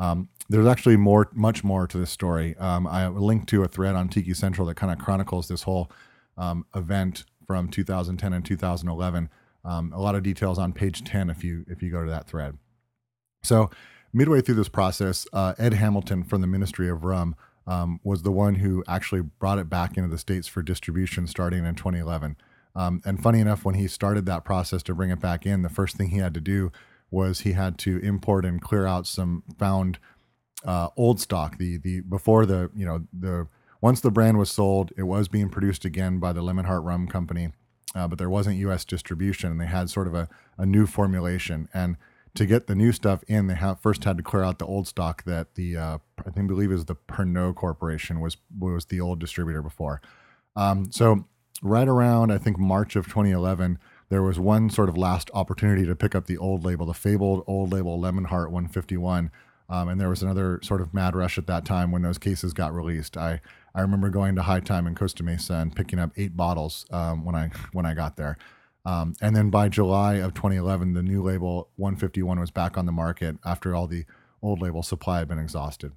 Um, 0.00 0.30
there's 0.48 0.66
actually 0.66 0.96
more, 0.96 1.28
much 1.32 1.62
more 1.62 1.86
to 1.86 1.98
this 1.98 2.10
story. 2.10 2.56
Um, 2.56 2.86
I 2.86 3.06
linked 3.06 3.48
to 3.50 3.62
a 3.62 3.68
thread 3.68 3.94
on 3.94 4.08
Tiki 4.08 4.34
Central 4.34 4.66
that 4.66 4.74
kind 4.74 4.90
of 4.90 4.98
chronicles 4.98 5.46
this 5.46 5.62
whole 5.62 5.92
um, 6.36 6.64
event 6.74 7.24
from 7.46 7.68
2010 7.68 8.32
and 8.32 8.44
2011. 8.44 9.28
Um, 9.62 9.92
a 9.92 10.00
lot 10.00 10.14
of 10.14 10.22
details 10.22 10.58
on 10.58 10.72
page 10.72 11.04
10 11.04 11.28
if 11.28 11.44
you 11.44 11.66
if 11.68 11.82
you 11.82 11.90
go 11.90 12.02
to 12.02 12.10
that 12.10 12.26
thread. 12.26 12.56
So, 13.42 13.70
midway 14.12 14.40
through 14.40 14.54
this 14.54 14.70
process, 14.70 15.26
uh, 15.34 15.52
Ed 15.58 15.74
Hamilton 15.74 16.24
from 16.24 16.40
the 16.40 16.46
Ministry 16.46 16.88
of 16.88 17.04
Rum 17.04 17.36
um, 17.66 18.00
was 18.02 18.22
the 18.22 18.32
one 18.32 18.56
who 18.56 18.82
actually 18.88 19.20
brought 19.20 19.58
it 19.58 19.68
back 19.68 19.98
into 19.98 20.08
the 20.08 20.18
states 20.18 20.48
for 20.48 20.62
distribution 20.62 21.26
starting 21.26 21.66
in 21.66 21.74
2011. 21.74 22.36
Um, 22.74 23.02
and 23.04 23.22
funny 23.22 23.40
enough, 23.40 23.64
when 23.64 23.74
he 23.74 23.86
started 23.86 24.24
that 24.26 24.44
process 24.44 24.82
to 24.84 24.94
bring 24.94 25.10
it 25.10 25.20
back 25.20 25.44
in, 25.44 25.62
the 25.62 25.68
first 25.68 25.96
thing 25.96 26.08
he 26.08 26.18
had 26.18 26.34
to 26.34 26.40
do 26.40 26.72
was 27.10 27.40
he 27.40 27.52
had 27.52 27.78
to 27.78 27.98
import 27.98 28.44
and 28.44 28.60
clear 28.60 28.86
out 28.86 29.06
some 29.06 29.42
found 29.58 29.98
uh, 30.64 30.88
old 30.96 31.20
stock. 31.20 31.58
The 31.58 31.76
the 31.78 32.00
before 32.00 32.46
the 32.46 32.70
you 32.74 32.86
know 32.86 33.06
the 33.12 33.48
once 33.80 34.00
the 34.00 34.10
brand 34.10 34.38
was 34.38 34.50
sold, 34.50 34.92
it 34.96 35.04
was 35.04 35.28
being 35.28 35.48
produced 35.48 35.84
again 35.84 36.18
by 36.18 36.32
the 36.32 36.42
Lemon 36.42 36.66
Hart 36.66 36.82
Rum 36.82 37.06
Company, 37.06 37.50
uh, 37.94 38.06
but 38.08 38.18
there 38.18 38.30
wasn't 38.30 38.58
U.S. 38.58 38.84
distribution, 38.84 39.50
and 39.50 39.60
they 39.60 39.66
had 39.66 39.88
sort 39.88 40.06
of 40.06 40.14
a, 40.14 40.28
a 40.58 40.66
new 40.66 40.86
formulation 40.86 41.68
and 41.72 41.96
to 42.34 42.46
get 42.46 42.66
the 42.66 42.74
new 42.74 42.92
stuff 42.92 43.22
in, 43.26 43.46
they 43.46 43.54
have 43.54 43.80
first 43.80 44.04
had 44.04 44.16
to 44.16 44.22
clear 44.22 44.42
out 44.42 44.58
the 44.58 44.66
old 44.66 44.86
stock 44.86 45.24
that 45.24 45.54
the 45.54 45.76
uh, 45.76 45.98
I 46.24 46.30
think 46.30 46.48
believe 46.48 46.70
is 46.70 46.84
the 46.84 46.94
Pernod 46.94 47.56
Corporation 47.56 48.20
was 48.20 48.36
was 48.56 48.86
the 48.86 49.00
old 49.00 49.18
distributor 49.18 49.62
before. 49.62 50.00
Um, 50.56 50.90
so 50.92 51.24
right 51.62 51.88
around 51.88 52.32
I 52.32 52.38
think 52.38 52.58
March 52.58 52.96
of 52.96 53.06
2011, 53.06 53.78
there 54.10 54.22
was 54.22 54.38
one 54.38 54.68
sort 54.68 54.88
of 54.88 54.98
last 54.98 55.30
opportunity 55.32 55.86
to 55.86 55.96
pick 55.96 56.14
up 56.14 56.26
the 56.26 56.36
old 56.36 56.64
label, 56.64 56.84
the 56.84 56.92
fabled 56.92 57.44
old 57.46 57.72
label 57.72 57.98
Lemon 57.98 58.24
Hart 58.24 58.50
151. 58.50 59.30
Um, 59.68 59.88
and 59.88 60.00
there 60.00 60.08
was 60.08 60.20
another 60.20 60.58
sort 60.64 60.80
of 60.80 60.92
mad 60.92 61.14
rush 61.14 61.38
at 61.38 61.46
that 61.46 61.64
time 61.64 61.92
when 61.92 62.02
those 62.02 62.18
cases 62.18 62.52
got 62.52 62.74
released. 62.74 63.16
I, 63.16 63.40
I 63.72 63.80
remember 63.82 64.10
going 64.10 64.34
to 64.34 64.42
Hi-Time 64.42 64.88
in 64.88 64.96
Costa 64.96 65.22
Mesa 65.22 65.54
and 65.54 65.74
picking 65.74 66.00
up 66.00 66.10
eight 66.16 66.36
bottles 66.36 66.86
um, 66.90 67.24
when 67.24 67.36
I 67.36 67.52
when 67.72 67.86
I 67.86 67.94
got 67.94 68.16
there. 68.16 68.36
Um, 68.84 69.14
and 69.20 69.36
then 69.36 69.48
by 69.48 69.68
July 69.68 70.14
of 70.14 70.34
2011, 70.34 70.94
the 70.94 71.02
new 71.04 71.22
label 71.22 71.68
151 71.76 72.40
was 72.40 72.50
back 72.50 72.76
on 72.76 72.86
the 72.86 72.92
market 72.92 73.36
after 73.44 73.76
all 73.76 73.86
the 73.86 74.06
old 74.42 74.60
label 74.60 74.82
supply 74.82 75.18
had 75.18 75.28
been 75.28 75.38
exhausted. 75.38 75.92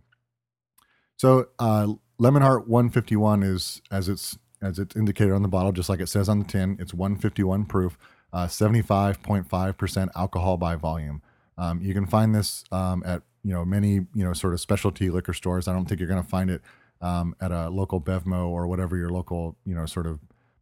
So 1.15 1.47
uh, 1.57 1.93
Lemon 2.19 2.43
Hart 2.43 2.67
151 2.67 3.41
is 3.41 3.81
as 3.89 4.07
it's 4.07 4.37
as 4.63 4.79
it's 4.79 4.95
indicated 4.95 5.33
on 5.33 5.41
the 5.41 5.47
bottle, 5.47 5.71
just 5.71 5.89
like 5.89 5.99
it 5.99 6.07
says 6.07 6.29
on 6.29 6.39
the 6.39 6.45
tin. 6.45 6.77
It's 6.79 6.93
151 6.93 7.65
proof, 7.65 7.97
uh, 8.31 8.47
75.5% 8.47 10.09
alcohol 10.15 10.57
by 10.57 10.75
volume. 10.75 11.21
Um, 11.57 11.81
you 11.81 11.93
can 11.93 12.07
find 12.07 12.33
this 12.33 12.63
um, 12.71 13.03
at 13.05 13.21
you 13.43 13.53
know 13.53 13.65
many 13.65 13.93
you 13.93 14.23
know 14.23 14.33
sort 14.33 14.53
of 14.53 14.61
specialty 14.61 15.09
liquor 15.09 15.33
stores. 15.33 15.67
I 15.67 15.73
don't 15.73 15.85
think 15.85 15.99
you're 15.99 16.09
going 16.09 16.23
to 16.23 16.27
find 16.27 16.49
it 16.49 16.61
um, 17.01 17.35
at 17.41 17.51
a 17.51 17.69
local 17.69 18.01
Bevmo 18.01 18.47
or 18.47 18.65
whatever 18.65 18.97
your 18.97 19.09
local 19.09 19.55
you 19.65 19.75
know 19.75 19.85
sort 19.85 20.07
of 20.07 20.19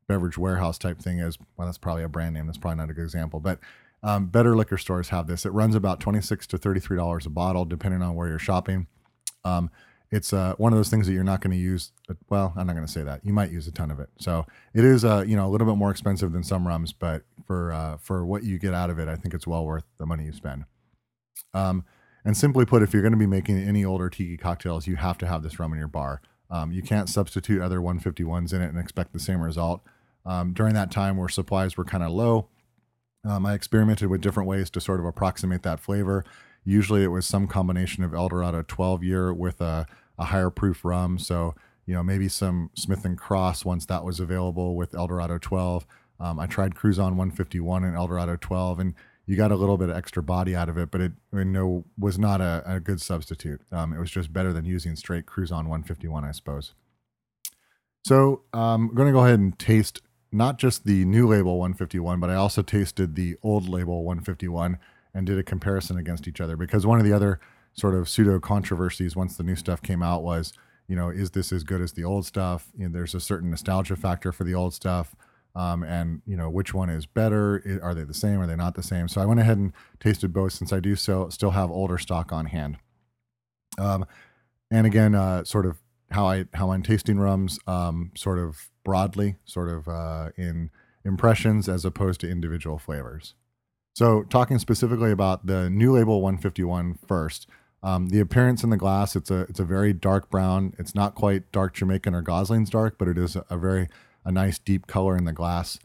beverage 0.08 0.38
warehouse 0.38 0.78
type 0.78 1.00
thing 1.00 1.20
is. 1.20 1.38
Well, 1.56 1.68
that's 1.68 1.78
probably 1.78 2.04
a 2.04 2.10
brand 2.10 2.34
name. 2.34 2.48
That's 2.48 2.58
probably 2.58 2.78
not 2.78 2.90
a 2.90 2.94
good 2.94 3.04
example, 3.04 3.40
but 3.40 3.60
um, 4.04 4.28
better 4.28 4.56
liquor 4.56 4.78
stores 4.78 5.10
have 5.10 5.28
this. 5.28 5.46
It 5.46 5.52
runs 5.52 5.76
about 5.76 6.00
twenty 6.00 6.22
six 6.22 6.48
to 6.48 6.58
thirty 6.58 6.80
three 6.80 6.98
dollars 6.98 7.26
a 7.26 7.30
bottle, 7.30 7.64
depending 7.64 8.02
on 8.02 8.16
where 8.16 8.28
you're 8.28 8.40
shopping. 8.40 8.88
It's 10.12 10.34
uh, 10.34 10.56
one 10.58 10.74
of 10.74 10.78
those 10.78 10.90
things 10.90 11.08
that 11.08 11.14
you're 11.14 11.24
not 11.24 11.40
going 11.40 11.52
to 11.52 11.58
use. 11.58 11.92
Well, 12.30 12.54
I'm 12.58 12.68
not 12.68 12.74
going 12.74 12.86
to 12.86 12.92
say 12.92 13.04
that. 13.04 13.26
You 13.26 13.32
might 13.32 13.52
use 13.52 13.66
a 13.68 13.72
ton 13.72 13.92
of 13.92 14.00
it. 14.00 14.10
So 14.20 14.46
it 14.74 14.84
is, 14.84 15.06
uh, 15.06 15.24
you 15.26 15.38
know, 15.38 15.48
a 15.48 15.50
little 15.50 15.66
bit 15.66 15.78
more 15.78 15.90
expensive 15.90 16.34
than 16.34 16.44
some 16.44 16.68
rums, 16.68 16.92
but 16.92 17.24
for 17.48 17.72
uh, 17.72 17.98
for 17.98 18.26
what 18.26 18.44
you 18.44 18.60
get 18.60 18.74
out 18.74 18.90
of 18.90 19.00
it, 19.00 19.08
I 19.08 19.16
think 19.16 19.34
it's 19.34 19.48
well 19.48 19.66
worth 19.66 19.86
the 19.98 20.06
money 20.06 20.26
you 20.26 20.34
spend. 20.34 20.66
Um, 21.54 21.86
and 22.26 22.36
simply 22.38 22.66
put, 22.66 22.84
if 22.84 22.94
you're 22.94 23.02
going 23.02 23.14
to 23.14 23.18
be 23.18 23.26
making 23.26 23.58
any 23.58 23.84
older 23.84 24.10
tiki 24.10 24.38
cocktails, 24.38 24.86
you 24.86 24.98
have 24.98 25.18
to 25.20 25.28
have 25.28 25.44
this 25.44 25.60
rum 25.60 25.74
in 25.74 25.80
your 25.80 25.88
bar. 25.88 26.22
Um, 26.50 26.72
you 26.72 26.84
can't 26.84 27.10
substitute 27.10 27.62
other 27.62 27.80
151s 27.80 28.54
in 28.54 28.62
it 28.62 28.70
and 28.70 28.78
expect 28.78 29.14
the 29.14 29.20
same 29.20 29.42
result. 29.42 29.82
Um, 30.26 30.54
during 30.54 30.74
that 30.76 30.92
time 30.92 31.18
where 31.18 31.30
supplies 31.30 31.78
were 31.78 31.86
kind 31.86 32.04
of 32.04 32.12
low, 32.12 32.50
um, 33.28 33.46
I 33.46 33.54
experimented 33.54 34.10
with 34.10 34.22
different 34.22 34.50
ways 34.50 34.70
to 34.72 34.82
sort 34.82 35.00
of 35.00 35.06
approximate 35.06 35.64
that 35.64 35.80
flavor. 35.80 36.26
Usually 36.64 37.04
it 37.04 37.08
was 37.08 37.26
some 37.26 37.48
combination 37.48 38.04
of 38.04 38.14
El 38.14 38.30
Dorado 38.30 38.64
12 38.68 39.04
year 39.04 39.34
with 39.34 39.62
a, 39.62 39.88
a 40.22 40.26
higher 40.26 40.52
proof 40.52 40.86
rum. 40.86 41.18
So, 41.18 41.56
you 41.86 41.96
know, 41.96 42.04
maybe 42.04 42.30
some 42.30 42.70
Smith 42.76 43.04
and 43.04 43.18
Cross 43.18 43.66
once 43.66 43.86
that 43.88 44.06
was 44.06 44.20
available 44.20 44.76
with 44.76 44.94
El 44.94 45.08
Dorado 45.08 45.40
12. 45.40 45.86
Um, 46.20 46.40
I 46.40 46.46
tried 46.46 46.76
Cruzan 46.76 47.16
151 47.16 47.84
and 47.84 47.98
El 47.98 48.08
Dorado 48.08 48.38
12, 48.40 48.80
and 48.80 48.94
you 49.26 49.36
got 49.36 49.52
a 49.52 49.56
little 49.56 49.78
bit 49.78 49.90
of 49.90 49.96
extra 49.96 50.22
body 50.22 50.56
out 50.56 50.70
of 50.70 50.78
it, 50.78 50.92
but 50.92 51.02
it 51.02 51.14
you 51.34 51.84
was 51.98 52.20
not 52.20 52.40
a, 52.40 52.64
a 52.66 52.80
good 52.80 53.02
substitute. 53.02 53.62
Um, 53.72 53.94
it 53.94 54.00
was 54.00 54.12
just 54.12 54.32
better 54.32 54.54
than 54.54 54.64
using 54.64 54.96
straight 54.96 55.26
Cruzan 55.26 55.66
151, 55.68 56.24
I 56.24 56.32
suppose. 56.32 56.76
So 58.06 58.44
um, 58.54 58.90
I'm 58.90 58.96
going 58.96 59.08
to 59.08 59.14
go 59.14 59.26
ahead 59.26 59.40
and 59.40 59.58
taste 59.58 60.02
not 60.32 60.60
just 60.60 60.86
the 60.86 61.04
new 61.06 61.28
label 61.28 61.58
151, 61.58 62.20
but 62.20 62.30
I 62.30 62.36
also 62.36 62.62
tasted 62.62 63.16
the 63.16 63.38
old 63.42 63.68
label 63.68 64.04
151 64.04 64.78
and 65.14 65.26
did 65.26 65.38
a 65.38 65.44
comparison 65.44 65.98
against 65.98 66.28
each 66.28 66.40
other 66.40 66.56
because 66.56 66.86
one 66.86 67.00
of 67.00 67.06
the 67.06 67.14
other 67.14 67.40
sort 67.74 67.96
of 67.96 68.10
pseudo 68.10 68.40
controversies 68.40 69.16
once 69.16 69.38
the 69.38 69.44
new 69.44 69.56
stuff 69.56 69.82
came 69.82 70.04
out 70.04 70.24
was, 70.24 70.54
you 70.88 70.96
know, 70.96 71.10
is 71.10 71.32
this 71.32 71.52
as 71.52 71.64
good 71.64 71.82
as 71.82 71.94
the 71.94 72.04
old 72.04 72.26
stuff? 72.26 72.72
You 72.78 72.88
know, 72.88 72.94
there's 72.94 73.16
a 73.16 73.20
certain 73.20 73.50
nostalgia 73.50 73.96
factor 73.96 74.32
for 74.32 74.44
the 74.44 74.54
old 74.54 74.74
stuff. 74.74 75.16
Um, 75.54 75.84
and 75.84 76.22
you 76.26 76.38
know 76.38 76.50
which 76.50 76.74
one 76.74 76.90
is 76.90 77.06
better 77.06 77.82
are 77.84 77.94
they 77.94 78.06
the 78.06 78.14
same 78.14 78.40
are 78.40 78.48
they 78.48 78.56
not 78.56 78.76
the 78.76 78.82
same 78.82 79.10
so 79.10 79.20
i 79.20 79.26
went 79.26 79.42
ahead 79.42 79.58
and 79.58 79.74
tasted 80.00 80.32
both 80.32 80.54
since 80.54 80.72
i 80.72 80.80
do 80.80 80.96
so 80.96 81.28
still 81.28 81.52
have 81.52 81.70
older 81.70 81.98
stock 81.98 82.32
on 82.32 82.46
hand 82.46 82.78
um, 83.78 84.06
and 84.72 84.88
again 84.88 85.14
uh, 85.14 85.44
sort 85.44 85.66
of 85.66 85.82
how 86.12 86.26
i 86.26 86.46
how 86.54 86.72
i'm 86.72 86.82
tasting 86.82 87.20
rums 87.20 87.60
um, 87.68 88.12
sort 88.16 88.40
of 88.40 88.70
broadly 88.86 89.36
sort 89.44 89.68
of 89.68 89.90
uh, 89.90 90.30
in 90.38 90.70
impressions 91.04 91.68
as 91.68 91.84
opposed 91.84 92.22
to 92.22 92.30
individual 92.30 92.78
flavors 92.78 93.36
so 93.94 94.24
talking 94.24 94.58
specifically 94.58 95.12
about 95.12 95.48
the 95.48 95.70
new 95.70 95.92
label 95.92 96.22
151 96.22 96.98
first 97.06 97.46
um, 97.84 98.10
the 98.10 98.20
appearance 98.20 98.64
in 98.64 98.70
the 98.70 98.78
glass 98.78 99.16
it's 99.16 99.32
a 99.32 99.42
it's 99.42 99.60
a 99.60 99.66
very 99.66 99.94
dark 99.94 100.30
brown 100.30 100.74
it's 100.78 100.94
not 100.94 101.16
quite 101.16 101.52
dark 101.52 101.74
jamaican 101.74 102.14
or 102.14 102.22
gosling's 102.22 102.70
dark 102.70 102.98
but 102.98 103.08
it 103.08 103.18
is 103.18 103.36
a, 103.50 103.58
very 103.58 103.88
a 104.24 104.32
nice 104.32 104.60
deep 104.60 104.88
color 104.88 105.18
in 105.18 105.26
the 105.26 105.34
glass. 105.34 105.80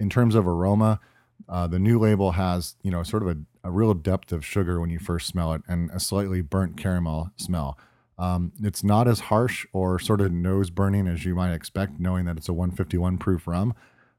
In 0.00 0.10
terms 0.10 0.34
of 0.34 0.46
aroma, 0.46 1.00
uh, 1.48 1.66
the 1.66 1.78
new 1.78 1.98
label 1.98 2.32
has 2.32 2.76
you 2.82 2.90
know 2.90 3.02
sort 3.02 3.22
of 3.22 3.28
a, 3.28 3.68
a, 3.68 3.70
real 3.70 3.94
depth 3.94 4.32
of 4.32 4.44
sugar 4.44 4.80
when 4.80 4.90
you 4.90 4.98
first 4.98 5.26
smell 5.26 5.52
it, 5.52 5.62
and 5.68 5.90
a 5.90 6.00
slightly 6.00 6.40
burnt 6.40 6.76
caramel 6.76 7.30
smell. 7.36 7.78
Um, 8.18 8.52
it's 8.62 8.84
not 8.84 9.08
as 9.08 9.20
harsh 9.20 9.66
or 9.72 9.98
sort 9.98 10.20
of 10.20 10.30
nose 10.32 10.70
burning 10.70 11.08
as 11.08 11.24
you 11.24 11.34
might 11.34 11.52
expect, 11.52 11.98
knowing 11.98 12.24
that 12.26 12.36
it's 12.36 12.48
a 12.48 12.52
151 12.52 13.18
proof 13.18 13.46
rum. 13.46 13.74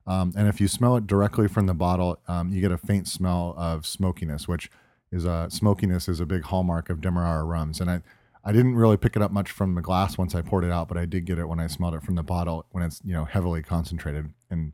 Um, 0.06 0.34
and 0.36 0.50
if 0.50 0.60
you 0.60 0.68
smell 0.68 0.98
it 0.98 1.08
directly 1.08 1.48
from 1.48 1.68
the 1.68 1.74
bottle, 1.74 2.20
um, 2.28 2.52
you 2.52 2.60
get 2.60 2.72
a 2.72 2.78
faint 2.78 3.08
smell 3.08 3.54
of 3.58 3.86
smokiness, 3.86 4.48
which 4.48 4.70
is 5.14 5.26
a 5.26 5.48
smokiness 5.50 6.10
is 6.10 6.20
a 6.20 6.26
big 6.26 6.44
hallmark 6.44 6.90
of 6.90 7.00
Demerara 7.00 7.44
rums. 7.44 7.80
And 7.80 7.90
I 7.90 8.02
I 8.44 8.52
didn't 8.52 8.76
really 8.76 8.98
pick 8.98 9.16
it 9.16 9.22
up 9.22 9.32
much 9.32 9.52
from 9.52 9.76
the 9.76 9.82
glass 9.82 10.18
once 10.18 10.36
I 10.36 10.42
poured 10.42 10.66
it 10.66 10.72
out, 10.72 10.90
but 10.90 10.98
I 10.98 11.06
did 11.06 11.26
get 11.26 11.40
it 11.40 11.48
when 11.48 11.62
I 11.62 11.68
smelled 11.68 11.94
it 11.94 12.04
from 12.04 12.16
the 12.16 12.24
bottle 12.24 12.66
when 12.72 12.84
it's 12.84 13.00
you 13.06 13.14
know 13.14 13.26
heavily 13.26 13.62
concentrated. 13.62 14.34
And 14.50 14.74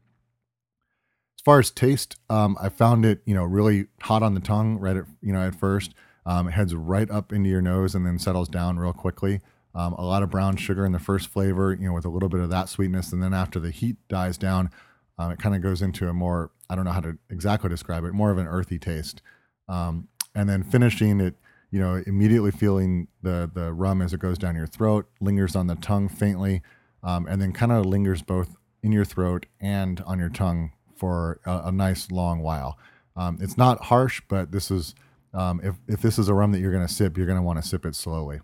as 1.38 1.43
far 1.43 1.60
as 1.60 1.69
taste, 1.69 2.15
um, 2.29 2.58
I 2.60 2.69
found 2.69 3.05
it 3.05 3.22
you 3.25 3.36
know 3.36 3.43
really 3.43 3.88
hot 4.01 4.24
on 4.24 4.34
the 4.34 4.39
tongue 4.39 4.79
right 4.79 4.98
at 4.98 5.05
you 5.22 5.34
know 5.34 5.41
at 5.41 5.55
first. 5.55 5.93
Um, 6.25 6.48
it 6.48 6.51
heads 6.51 6.75
right 6.75 7.10
up 7.10 7.34
into 7.34 7.50
your 7.50 7.62
nose 7.62 7.96
and 7.96 8.05
then 8.05 8.19
settles 8.19 8.50
down 8.50 8.77
real 8.77 8.93
quickly. 8.93 9.41
Um, 9.74 9.93
a 9.93 10.03
lot 10.03 10.24
of 10.24 10.29
brown 10.29 10.58
sugar 10.58 10.86
in 10.86 10.91
the 10.91 11.00
first 11.00 11.27
flavor, 11.27 11.74
you 11.74 11.88
know, 11.88 11.93
with 11.93 12.05
a 12.05 12.10
little 12.10 12.29
bit 12.29 12.41
of 12.41 12.50
that 12.50 12.69
sweetness, 12.69 13.13
and 13.13 13.22
then 13.22 13.34
after 13.34 13.60
the 13.60 13.72
heat 13.72 13.98
dies 14.08 14.38
down, 14.38 14.69
um, 15.17 15.31
it 15.31 15.39
kind 15.39 15.55
of 15.55 15.62
goes 15.62 15.81
into 15.81 16.08
a 16.08 16.13
more 16.13 16.51
I 16.69 16.75
don't 16.75 16.86
know 16.86 16.91
how 16.91 17.01
to 17.01 17.17
exactly 17.29 17.69
describe 17.69 18.03
it, 18.03 18.13
more 18.13 18.31
of 18.31 18.38
an 18.38 18.48
earthy 18.48 18.79
taste. 18.79 19.22
Um, 19.67 20.08
and 20.39 20.50
then 20.50 20.63
finishing 20.63 21.19
it 21.19 21.36
you 21.72 21.79
know, 21.79 22.01
immediately 22.08 22.51
feeling 22.51 23.08
the 23.22 23.50
the 23.53 23.72
rum 23.74 24.01
as 24.01 24.13
it 24.13 24.19
goes 24.19 24.38
down 24.38 24.55
your 24.55 24.67
throat, 24.67 25.08
lingers 25.19 25.55
on 25.55 25.67
the 25.67 25.75
tongue 25.75 26.10
faintly, 26.10 26.62
um, 27.03 27.27
and 27.27 27.41
then 27.41 27.53
kind 27.53 27.72
of 27.72 27.86
lingers 27.86 28.22
both 28.22 28.55
in 28.81 28.91
your 28.91 29.05
throat 29.05 29.46
and 29.60 30.01
on 30.01 30.19
your 30.19 30.29
tongue 30.29 30.72
for 30.96 31.39
a, 31.46 31.63
a 31.65 31.72
nice 31.72 32.10
long 32.12 32.41
while. 32.41 32.77
Um, 33.15 33.38
it's 33.41 33.58
not 33.58 33.86
harsh, 33.86 34.22
but 34.27 34.51
this 34.51 34.72
is 34.72 34.96
um, 35.34 35.62
if 35.63 35.75
if 35.88 36.01
this 36.01 36.17
is 36.17 36.27
a 36.27 36.34
rum 36.34 36.51
that 36.53 36.60
you're 36.60 36.72
going 36.72 36.86
to 36.86 36.93
sip, 36.93 37.17
you're 37.17 37.27
going 37.27 37.38
to 37.38 37.43
want 37.43 37.62
to 37.62 37.67
sip 37.67 37.86
it 37.86 37.96
slowly. 37.96 38.39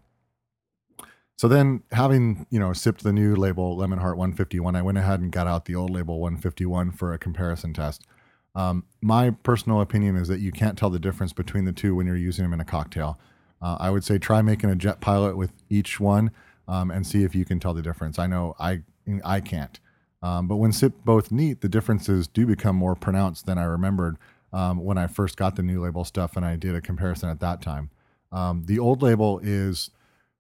So 1.38 1.48
then, 1.48 1.84
having 1.92 2.46
you 2.52 2.60
know 2.60 2.74
sipped 2.74 3.04
the 3.04 3.12
new 3.12 3.36
label 3.36 3.76
Lemon 3.76 4.00
Hart 4.00 4.18
151, 4.18 4.76
I 4.76 4.84
went 4.84 5.00
ahead 5.00 5.20
and 5.20 5.32
got 5.32 5.48
out 5.48 5.66
the 5.66 5.76
old 5.76 5.90
label 5.90 6.20
151 6.20 6.92
for 6.92 7.12
a 7.12 7.18
comparison 7.18 7.74
test. 7.74 8.04
Um, 8.56 8.86
my 9.02 9.32
personal 9.32 9.82
opinion 9.82 10.16
is 10.16 10.28
that 10.30 10.40
you 10.40 10.52
can't 10.52 10.78
tell 10.78 10.90
the 10.90 11.00
difference 11.00 11.34
between 11.34 11.66
the 11.66 11.74
two 11.74 11.96
when 11.96 12.08
you're 12.08 12.16
using 12.16 12.44
them 12.44 12.54
in 12.54 12.60
a 12.60 12.66
cocktail. 12.66 13.20
Uh, 13.62 13.78
I 13.80 13.90
would 13.90 14.04
say 14.04 14.18
try 14.18 14.42
making 14.42 14.70
a 14.70 14.76
jet 14.76 15.02
pilot 15.02 15.38
with 15.38 15.52
each 15.70 16.00
one 16.00 16.32
um, 16.68 16.92
and 16.92 17.06
see 17.06 17.24
if 17.24 17.36
you 17.36 17.46
can 17.46 17.60
tell 17.60 17.74
the 17.74 17.82
difference. 17.82 18.20
I 18.20 18.28
know 18.28 18.56
I 18.60 18.82
I 19.24 19.40
can't, 19.40 19.80
um, 20.22 20.48
but 20.48 20.56
when 20.56 20.72
sip 20.72 20.94
both 21.04 21.32
neat, 21.32 21.62
the 21.62 21.70
differences 21.70 22.28
do 22.28 22.46
become 22.46 22.76
more 22.76 22.96
pronounced 22.96 23.46
than 23.46 23.58
I 23.58 23.64
remembered 23.64 24.18
um, 24.52 24.84
when 24.84 24.98
I 24.98 25.08
first 25.08 25.38
got 25.38 25.56
the 25.56 25.64
new 25.64 25.84
label 25.84 26.06
stuff 26.06 26.36
and 26.36 26.46
I 26.46 26.56
did 26.56 26.76
a 26.76 26.82
comparison 26.82 27.30
at 27.30 27.40
that 27.42 27.62
time. 27.62 27.92
Um, 28.32 28.64
the 28.66 28.80
old 28.80 29.02
label 29.02 29.40
is 29.44 29.92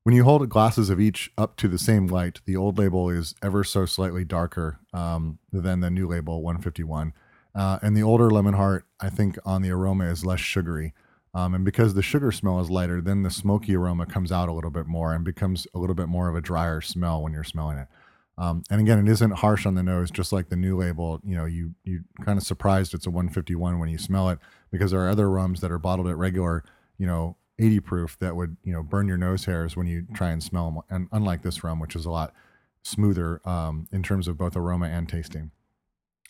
when 0.03 0.15
you 0.15 0.23
hold 0.23 0.47
glasses 0.49 0.89
of 0.89 0.99
each 0.99 1.31
up 1.37 1.57
to 1.57 1.67
the 1.67 1.77
same 1.77 2.07
light. 2.07 2.39
The 2.45 2.55
old 2.55 2.77
label 2.77 3.09
is 3.09 3.35
ever 3.43 3.63
so 3.63 3.85
slightly 3.85 4.23
darker 4.23 4.79
um, 4.93 5.39
than 5.51 5.81
the 5.81 5.89
new 5.89 6.07
label 6.07 6.41
151. 6.41 7.13
Uh, 7.55 7.79
and 7.81 7.95
the 7.95 8.03
older 8.03 8.29
Lemon 8.29 8.53
Hart, 8.53 8.85
I 8.99 9.09
think, 9.09 9.37
on 9.45 9.61
the 9.61 9.71
aroma 9.71 10.05
is 10.05 10.25
less 10.25 10.41
sugary. 10.41 10.93
Um, 11.33 11.53
and 11.53 11.65
because 11.65 11.93
the 11.93 12.01
sugar 12.01 12.31
smell 12.31 12.59
is 12.59 12.69
lighter, 12.69 13.01
then 13.01 13.23
the 13.23 13.29
smoky 13.29 13.75
aroma 13.75 14.05
comes 14.05 14.31
out 14.31 14.49
a 14.49 14.53
little 14.53 14.71
bit 14.71 14.87
more 14.87 15.13
and 15.13 15.23
becomes 15.23 15.67
a 15.73 15.79
little 15.79 15.95
bit 15.95 16.07
more 16.07 16.29
of 16.29 16.35
a 16.35 16.41
drier 16.41 16.81
smell 16.81 17.21
when 17.21 17.33
you're 17.33 17.43
smelling 17.43 17.77
it. 17.77 17.87
Um, 18.37 18.63
and 18.69 18.81
again, 18.81 18.99
it 18.99 19.09
isn't 19.09 19.31
harsh 19.31 19.65
on 19.65 19.75
the 19.75 19.83
nose, 19.83 20.11
just 20.11 20.33
like 20.33 20.49
the 20.49 20.55
new 20.55 20.77
label. 20.77 21.21
You 21.23 21.37
know, 21.37 21.45
you 21.45 21.73
you 21.83 22.03
kind 22.23 22.37
of 22.37 22.45
surprised 22.45 22.93
it's 22.93 23.05
a 23.05 23.09
151 23.09 23.79
when 23.79 23.89
you 23.89 23.97
smell 23.97 24.29
it 24.29 24.39
because 24.71 24.91
there 24.91 25.01
are 25.01 25.09
other 25.09 25.29
rums 25.29 25.61
that 25.61 25.71
are 25.71 25.79
bottled 25.79 26.07
at 26.07 26.17
regular, 26.17 26.63
you 26.97 27.07
know, 27.07 27.37
80 27.59 27.79
proof 27.81 28.19
that 28.19 28.35
would 28.35 28.57
you 28.63 28.73
know 28.73 28.83
burn 28.83 29.07
your 29.07 29.17
nose 29.17 29.45
hairs 29.45 29.77
when 29.77 29.87
you 29.87 30.05
try 30.13 30.31
and 30.31 30.43
smell 30.43 30.69
them. 30.69 30.81
And 30.89 31.07
unlike 31.13 31.43
this 31.43 31.63
rum, 31.63 31.79
which 31.79 31.95
is 31.95 32.05
a 32.05 32.11
lot 32.11 32.33
smoother 32.83 33.41
um, 33.47 33.87
in 33.91 34.03
terms 34.03 34.27
of 34.27 34.37
both 34.37 34.55
aroma 34.55 34.87
and 34.87 35.07
tasting. 35.07 35.51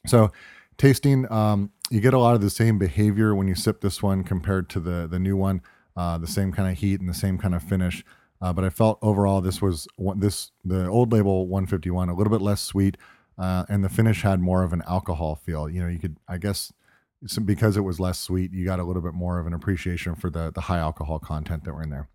So 0.05 0.31
tasting 0.77 1.31
um, 1.31 1.71
you 1.89 2.01
get 2.01 2.13
a 2.13 2.19
lot 2.19 2.35
of 2.35 2.41
the 2.41 2.49
same 2.49 2.77
behavior 2.77 3.35
when 3.35 3.47
you 3.47 3.55
sip 3.55 3.81
this 3.81 4.01
one 4.01 4.23
compared 4.23 4.69
to 4.69 4.79
the 4.79 5.07
the 5.07 5.19
new 5.19 5.37
one 5.37 5.61
uh, 5.95 6.17
the 6.17 6.27
same 6.27 6.51
kind 6.51 6.69
of 6.69 6.77
heat 6.77 6.99
and 6.99 7.07
the 7.09 7.13
same 7.13 7.37
kind 7.37 7.55
of 7.55 7.63
finish. 7.63 8.03
Uh, 8.41 8.51
but 8.51 8.65
i 8.65 8.69
felt 8.69 8.99
overall 9.01 9.39
this 9.39 9.61
was 9.61 9.87
this 10.17 10.51
the 10.63 10.87
old 10.87 11.11
label 11.11 11.47
151 11.47 12.09
a 12.09 12.13
little 12.13 12.31
bit 12.31 12.43
less 12.43 12.61
sweet 12.61 12.97
uh, 13.37 13.65
and 13.69 13.83
the 13.83 13.89
finish 13.89 14.21
had 14.21 14.39
more 14.39 14.63
of 14.63 14.73
an 14.73 14.83
alcohol 14.87 15.35
feel. 15.35 15.69
You 15.69 15.81
know 15.81 15.87
you 15.87 15.99
could 15.99 16.17
i 16.27 16.37
guess 16.37 16.71
because 17.45 17.77
it 17.77 17.81
was 17.81 17.99
less 17.99 18.19
sweet 18.19 18.51
you 18.51 18.65
got 18.65 18.79
a 18.79 18.83
little 18.83 19.01
bit 19.01 19.13
more 19.13 19.39
of 19.39 19.47
an 19.47 19.53
appreciation 19.53 20.15
for 20.15 20.29
the 20.29 20.51
the 20.51 20.61
high 20.61 20.79
alcohol 20.79 21.19
content 21.19 21.63
that 21.63 21.73
were 21.73 21.83
in 21.83 21.89
there. 21.89 22.09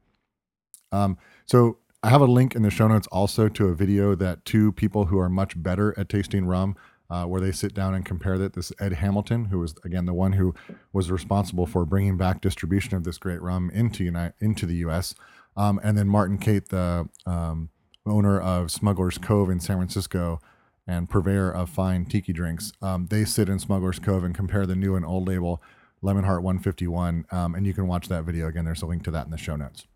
Um, 0.93 1.17
so 1.47 1.79
i 2.02 2.11
have 2.11 2.21
a 2.21 2.26
link 2.26 2.55
in 2.55 2.62
the 2.62 2.71
show 2.71 2.88
notes 2.88 3.07
also 3.09 3.49
to 3.49 3.69
a 3.69 3.75
video 3.75 4.14
that 4.14 4.45
two 4.45 4.73
people 4.73 5.07
who 5.07 5.19
are 5.19 5.29
much 5.29 5.61
better 5.62 5.99
at 5.99 6.09
tasting 6.09 6.45
rum 6.45 6.76
uh, 7.11 7.25
where 7.25 7.40
they 7.40 7.52
sit 7.52 7.75
down 7.75 7.95
and 7.95 8.05
compare 8.05 8.38
that. 8.38 8.55
This 8.55 8.73
Ed 8.81 8.95
Hamilton, 8.95 9.47
who 9.47 9.59
was 9.59 9.75
again 9.85 10.07
the 10.07 10.14
one 10.14 10.33
who 10.33 10.55
was 10.93 11.11
responsible 11.11 11.67
for 11.67 11.85
bringing 11.85 12.17
back 12.17 12.40
distribution 12.40 12.97
of 12.97 13.05
this 13.05 13.19
great 13.19 13.43
rum 13.43 13.71
into 13.73 14.05
United, 14.05 14.35
into 14.40 14.67
the 14.67 14.76
U.S., 14.76 15.14
um, 15.57 15.81
and 15.83 15.99
then 15.99 16.09
Martin 16.09 16.38
Cate, 16.38 16.69
the 16.69 17.09
um, 17.26 17.71
owner 18.07 18.40
of 18.40 18.71
Smuggler's 18.71 19.19
Cove 19.19 19.50
in 19.50 19.61
San 19.61 19.76
Francisco 19.76 20.40
and 20.87 21.09
purveyor 21.09 21.50
of 21.50 21.69
fine 21.69 22.05
tiki 22.05 22.33
drinks. 22.33 22.73
Um, 22.83 23.07
they 23.07 23.25
sit 23.25 23.49
in 23.49 23.59
Smuggler's 23.59 23.99
Cove 23.99 24.25
and 24.25 24.35
compare 24.35 24.67
the 24.67 24.76
new 24.76 24.97
and 24.97 25.05
old 25.05 25.29
label 25.29 25.62
Lemon 26.02 26.25
Hart 26.25 26.43
151, 26.43 27.26
um, 27.31 27.55
and 27.55 27.67
you 27.67 27.75
can 27.75 27.87
watch 27.87 28.09
that 28.09 28.25
video 28.25 28.49
again. 28.49 28.64
There's 28.64 28.83
a 28.83 28.87
link 28.87 29.05
to 29.05 29.11
that 29.11 29.26
in 29.26 29.31
the 29.31 29.38
show 29.38 29.57
notes. 29.57 29.87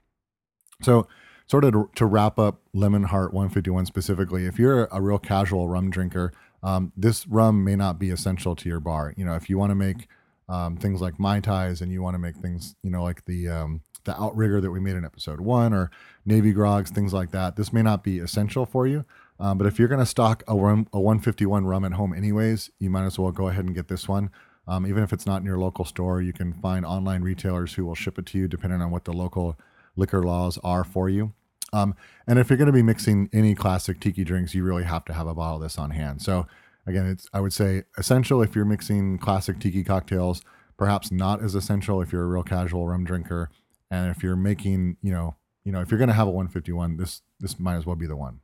So 0.82 1.06
sort 1.46 1.64
of 1.64 1.94
to, 1.94 2.06
wrap 2.06 2.38
up 2.38 2.60
Lemon 2.72 3.04
Hart 3.04 3.32
151 3.32 3.86
specifically, 3.86 4.46
if 4.46 4.58
you're 4.58 4.86
a 4.92 5.00
real 5.00 5.18
casual 5.18 5.68
rum 5.68 5.90
drinker, 5.90 6.32
um, 6.64 6.92
this 6.96 7.28
rum 7.28 7.62
may 7.62 7.76
not 7.76 7.98
be 7.98 8.10
essential 8.10 8.56
to 8.56 8.68
your 8.68 8.80
bar. 8.80 9.12
You 9.16 9.24
know, 9.24 9.34
if 9.34 9.50
you 9.50 9.58
want 9.58 9.70
to 9.70 9.76
make 9.76 10.08
um, 10.48 10.76
things 10.76 11.00
like 11.00 11.20
mai 11.20 11.38
tais 11.40 11.80
and 11.80 11.92
you 11.92 12.02
want 12.02 12.14
to 12.14 12.18
make 12.18 12.36
things, 12.36 12.74
you 12.82 12.90
know, 12.90 13.02
like 13.02 13.26
the 13.26 13.48
um, 13.48 13.82
the 14.04 14.20
outrigger 14.20 14.60
that 14.60 14.70
we 14.70 14.80
made 14.80 14.96
in 14.96 15.04
episode 15.04 15.40
one 15.40 15.72
or 15.72 15.90
navy 16.24 16.52
grogs, 16.52 16.90
things 16.90 17.12
like 17.12 17.30
that. 17.30 17.56
This 17.56 17.72
may 17.72 17.82
not 17.82 18.02
be 18.02 18.18
essential 18.18 18.66
for 18.66 18.86
you, 18.86 19.04
um, 19.38 19.58
but 19.58 19.66
if 19.66 19.78
you're 19.78 19.88
going 19.88 20.00
to 20.00 20.06
stock 20.06 20.42
a 20.48 20.56
rum, 20.56 20.88
a 20.92 21.00
151 21.00 21.66
rum 21.66 21.84
at 21.84 21.92
home 21.92 22.14
anyways, 22.14 22.70
you 22.78 22.90
might 22.90 23.04
as 23.04 23.18
well 23.18 23.30
go 23.30 23.48
ahead 23.48 23.64
and 23.64 23.74
get 23.74 23.88
this 23.88 24.08
one. 24.08 24.30
Um, 24.66 24.86
even 24.86 25.02
if 25.02 25.12
it's 25.12 25.26
not 25.26 25.40
in 25.40 25.46
your 25.46 25.58
local 25.58 25.84
store, 25.84 26.22
you 26.22 26.32
can 26.32 26.54
find 26.54 26.86
online 26.86 27.22
retailers 27.22 27.74
who 27.74 27.84
will 27.84 27.94
ship 27.94 28.18
it 28.18 28.24
to 28.26 28.38
you 28.38 28.48
depending 28.48 28.80
on 28.80 28.90
what 28.90 29.04
the 29.04 29.12
local 29.12 29.58
liquor 29.96 30.22
laws 30.22 30.58
are 30.64 30.84
for 30.84 31.10
you. 31.10 31.34
Um, 31.74 31.96
and 32.26 32.38
if 32.38 32.48
you're 32.48 32.56
going 32.56 32.66
to 32.66 32.72
be 32.72 32.82
mixing 32.82 33.28
any 33.32 33.54
classic 33.54 33.98
tiki 33.98 34.22
drinks, 34.22 34.54
you 34.54 34.62
really 34.62 34.84
have 34.84 35.04
to 35.06 35.12
have 35.12 35.26
a 35.26 35.34
bottle 35.34 35.56
of 35.56 35.62
this 35.62 35.76
on 35.76 35.90
hand. 35.90 36.22
So 36.22 36.46
again, 36.86 37.06
it's 37.06 37.28
I 37.32 37.40
would 37.40 37.52
say 37.52 37.82
essential 37.98 38.40
if 38.42 38.54
you're 38.54 38.64
mixing 38.64 39.18
classic 39.18 39.58
tiki 39.58 39.82
cocktails. 39.82 40.42
Perhaps 40.76 41.10
not 41.10 41.42
as 41.42 41.54
essential 41.54 42.00
if 42.00 42.12
you're 42.12 42.24
a 42.24 42.28
real 42.28 42.42
casual 42.42 42.86
rum 42.86 43.04
drinker, 43.04 43.50
and 43.90 44.10
if 44.10 44.22
you're 44.22 44.36
making, 44.36 44.96
you 45.02 45.12
know, 45.12 45.36
you 45.64 45.72
know, 45.72 45.80
if 45.80 45.90
you're 45.90 45.98
going 45.98 46.08
to 46.08 46.14
have 46.14 46.26
a 46.26 46.30
151, 46.30 46.96
this 46.96 47.22
this 47.40 47.58
might 47.58 47.76
as 47.76 47.86
well 47.86 47.96
be 47.96 48.06
the 48.06 48.16
one. 48.16 48.40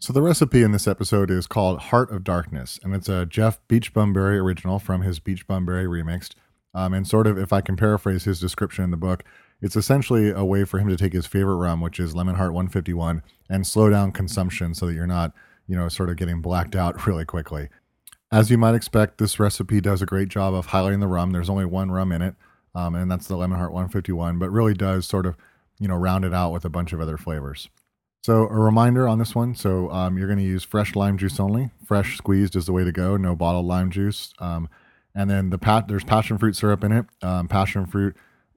So 0.00 0.12
the 0.12 0.22
recipe 0.22 0.62
in 0.62 0.72
this 0.72 0.88
episode 0.88 1.30
is 1.30 1.46
called 1.46 1.78
Heart 1.78 2.10
of 2.10 2.24
Darkness, 2.24 2.80
and 2.82 2.94
it's 2.94 3.08
a 3.08 3.26
Jeff 3.26 3.60
Beach 3.68 3.92
Bum 3.92 4.12
Berry 4.12 4.38
original 4.38 4.78
from 4.78 5.02
his 5.02 5.18
Beach 5.18 5.46
Bum 5.46 5.66
Berry 5.66 5.86
remixed. 5.86 6.34
Um, 6.72 6.94
and 6.94 7.06
sort 7.06 7.26
of, 7.26 7.36
if 7.36 7.52
I 7.52 7.60
can 7.60 7.76
paraphrase 7.76 8.24
his 8.24 8.38
description 8.38 8.84
in 8.84 8.92
the 8.92 8.96
book, 8.96 9.24
it's 9.60 9.76
essentially 9.76 10.30
a 10.30 10.44
way 10.44 10.64
for 10.64 10.78
him 10.78 10.88
to 10.88 10.96
take 10.96 11.12
his 11.12 11.26
favorite 11.26 11.56
rum, 11.56 11.80
which 11.80 12.00
is 12.00 12.14
Lemon 12.14 12.36
Hart 12.36 12.52
151, 12.52 13.22
and 13.48 13.66
slow 13.66 13.90
down 13.90 14.12
consumption 14.12 14.74
so 14.74 14.86
that 14.86 14.94
you're 14.94 15.06
not, 15.06 15.32
you 15.66 15.76
know, 15.76 15.88
sort 15.88 16.10
of 16.10 16.16
getting 16.16 16.40
blacked 16.40 16.74
out 16.74 17.06
really 17.06 17.24
quickly. 17.24 17.68
As 18.32 18.50
you 18.50 18.58
might 18.58 18.74
expect, 18.74 19.18
this 19.18 19.40
recipe 19.40 19.80
does 19.80 20.02
a 20.02 20.06
great 20.06 20.28
job 20.28 20.54
of 20.54 20.68
highlighting 20.68 21.00
the 21.00 21.08
rum. 21.08 21.32
There's 21.32 21.50
only 21.50 21.64
one 21.64 21.90
rum 21.90 22.12
in 22.12 22.22
it, 22.22 22.36
um, 22.74 22.94
and 22.94 23.10
that's 23.10 23.26
the 23.26 23.36
Lemon 23.36 23.58
Hart 23.58 23.72
151, 23.72 24.38
but 24.38 24.50
really 24.50 24.74
does 24.74 25.06
sort 25.06 25.26
of, 25.26 25.36
you 25.78 25.88
know, 25.88 25.96
round 25.96 26.24
it 26.24 26.32
out 26.32 26.52
with 26.52 26.64
a 26.64 26.70
bunch 26.70 26.92
of 26.92 27.00
other 27.00 27.18
flavors. 27.18 27.68
So 28.22 28.42
a 28.48 28.54
reminder 28.54 29.08
on 29.08 29.18
this 29.18 29.34
one. 29.34 29.54
So 29.54 29.90
um, 29.90 30.18
you're 30.18 30.26
going 30.26 30.38
to 30.38 30.44
use 30.44 30.62
fresh 30.62 30.94
lime 30.94 31.16
juice 31.16 31.40
only. 31.40 31.70
Fresh 31.86 32.18
squeezed 32.18 32.54
is 32.54 32.66
the 32.66 32.72
way 32.72 32.84
to 32.84 32.92
go. 32.92 33.16
No 33.16 33.34
bottled 33.34 33.64
lime 33.64 33.90
juice. 33.90 34.32
Um, 34.38 34.68
and 35.14 35.28
then 35.28 35.50
the 35.50 35.58
pat 35.58 35.88
there's 35.88 36.04
passion 36.04 36.38
fruit 36.38 36.54
syrup 36.54 36.84
in 36.84 36.92
it. 36.92 37.06
Um, 37.22 37.48
passion 37.48 37.86
fruit 37.86 38.16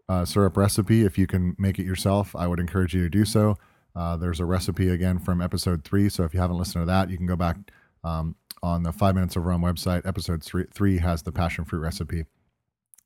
uh, 0.10 0.25
syrup 0.25 0.57
recipe. 0.57 1.03
If 1.05 1.17
you 1.17 1.27
can 1.27 1.55
make 1.57 1.79
it 1.79 1.86
yourself, 1.86 2.36
I 2.36 2.48
would 2.48 2.60
encourage 2.60 2.93
you 2.93 3.03
to 3.03 3.10
do 3.10 3.25
so. 3.25 3.57
Uh, 3.95 4.17
there's 4.17 4.39
a 4.39 4.45
recipe 4.45 4.89
again 4.89 5.19
from 5.19 5.41
episode 5.41 5.83
three. 5.83 6.10
So 6.10 6.24
if 6.24 6.33
you 6.33 6.39
haven't 6.39 6.57
listened 6.57 6.81
to 6.81 6.86
that, 6.88 7.10
you 7.10 7.17
can 7.17 7.27
go 7.27 7.36
back 7.36 7.57
um, 8.03 8.36
on 8.62 8.83
the 8.83 8.91
Five 8.91 9.15
Minutes 9.15 9.36
of 9.36 9.45
Rum 9.45 9.62
website. 9.62 10.05
Episode 10.05 10.43
three, 10.43 10.65
three 10.74 10.98
has 10.98 11.24
the 11.24 11.31
passion 11.31 11.65
fruit 11.65 11.79
recipe. 11.79 12.25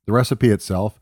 The 0.06 0.12
recipe 0.12 0.48
itself 0.48 0.98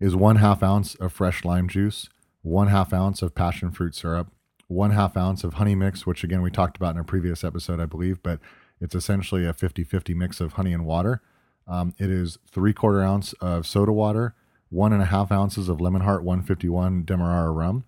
is 0.00 0.16
one 0.16 0.36
half 0.36 0.62
ounce 0.62 0.94
of 0.94 1.12
fresh 1.12 1.44
lime 1.44 1.68
juice, 1.68 2.08
one 2.42 2.68
half 2.68 2.92
ounce 2.92 3.22
of 3.22 3.34
passion 3.34 3.70
fruit 3.70 3.94
syrup, 3.94 4.32
one 4.68 4.92
half 4.92 5.16
ounce 5.16 5.44
of 5.44 5.54
honey 5.54 5.74
mix, 5.74 6.06
which 6.06 6.24
again 6.24 6.42
we 6.42 6.50
talked 6.50 6.76
about 6.76 6.94
in 6.94 7.00
a 7.00 7.04
previous 7.04 7.44
episode, 7.44 7.80
I 7.80 7.86
believe, 7.86 8.22
but 8.22 8.40
it's 8.80 8.94
essentially 8.94 9.46
a 9.46 9.52
50 9.52 9.84
50 9.84 10.14
mix 10.14 10.40
of 10.40 10.54
honey 10.54 10.72
and 10.72 10.86
water. 10.86 11.22
Um, 11.68 11.94
it 11.98 12.10
is 12.10 12.38
three 12.50 12.72
quarter 12.72 13.02
ounce 13.02 13.32
of 13.34 13.66
soda 13.66 13.92
water, 13.92 14.34
one 14.70 14.92
and 14.92 15.02
a 15.02 15.06
half 15.06 15.30
ounces 15.30 15.68
of 15.68 15.80
Lemon 15.80 16.02
Hart 16.02 16.24
151 16.24 17.04
Demerara 17.04 17.50
rum, 17.50 17.84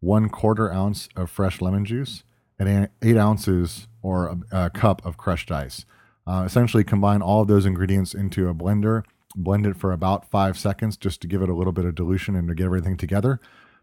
one 0.00 0.28
quarter 0.28 0.72
ounce 0.72 1.08
of 1.16 1.30
fresh 1.30 1.60
lemon 1.60 1.84
juice, 1.84 2.24
and 2.58 2.88
eight 3.02 3.16
ounces 3.16 3.88
or 4.02 4.26
a, 4.52 4.64
a 4.64 4.70
cup 4.70 5.04
of 5.04 5.16
crushed 5.16 5.50
ice. 5.50 5.84
Uh, 6.26 6.44
essentially, 6.46 6.84
combine 6.84 7.22
all 7.22 7.42
of 7.42 7.48
those 7.48 7.66
ingredients 7.66 8.14
into 8.14 8.48
a 8.48 8.54
blender, 8.54 9.04
blend 9.34 9.66
it 9.66 9.76
for 9.76 9.92
about 9.92 10.30
five 10.30 10.58
seconds 10.58 10.96
just 10.96 11.20
to 11.20 11.26
give 11.26 11.42
it 11.42 11.48
a 11.48 11.54
little 11.54 11.72
bit 11.72 11.84
of 11.84 11.94
dilution 11.94 12.36
and 12.36 12.48
to 12.48 12.54
get 12.54 12.64
everything 12.64 12.96
together 12.96 13.40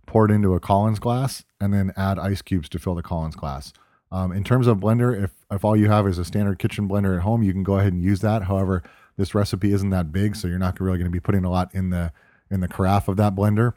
pour 0.08 0.26
it 0.26 0.32
into 0.32 0.56
a 0.56 0.60
Collins 0.60 0.98
glass, 0.98 1.44
and 1.62 1.72
then 1.72 1.94
add 1.96 2.18
ice 2.18 2.42
cubes 2.42 2.68
to 2.70 2.80
fill 2.80 2.96
the 2.96 3.04
Collins 3.04 3.36
glass. 3.36 3.74
Um, 4.12 4.32
in 4.32 4.44
terms 4.44 4.66
of 4.66 4.78
blender, 4.78 5.22
if, 5.22 5.32
if 5.52 5.64
all 5.64 5.76
you 5.76 5.90
have 5.90 6.08
is 6.08 6.18
a 6.18 6.26
standard 6.26 6.58
kitchen 6.58 6.90
blender 6.90 7.16
at 7.16 7.24
home, 7.24 7.44
you 7.44 7.52
can 7.52 7.64
go 7.64 7.78
ahead 7.78 7.94
and 7.94 8.02
use 8.02 8.22
that. 8.22 8.44
However, 8.44 8.82
this 9.18 9.36
recipe 9.36 9.74
isn't 9.74 9.90
that 9.92 10.12
big, 10.12 10.36
so 10.36 10.48
you're 10.48 10.58
not 10.58 10.80
really 10.80 10.98
going 10.98 11.12
to 11.12 11.16
be 11.16 11.20
putting 11.20 11.44
a 11.44 11.52
lot 11.52 11.76
in 11.76 11.90
the 11.90 12.12
in 12.50 12.60
the 12.60 12.68
carafe 12.68 13.08
of 13.08 13.18
that 13.18 13.36
blender. 13.36 13.74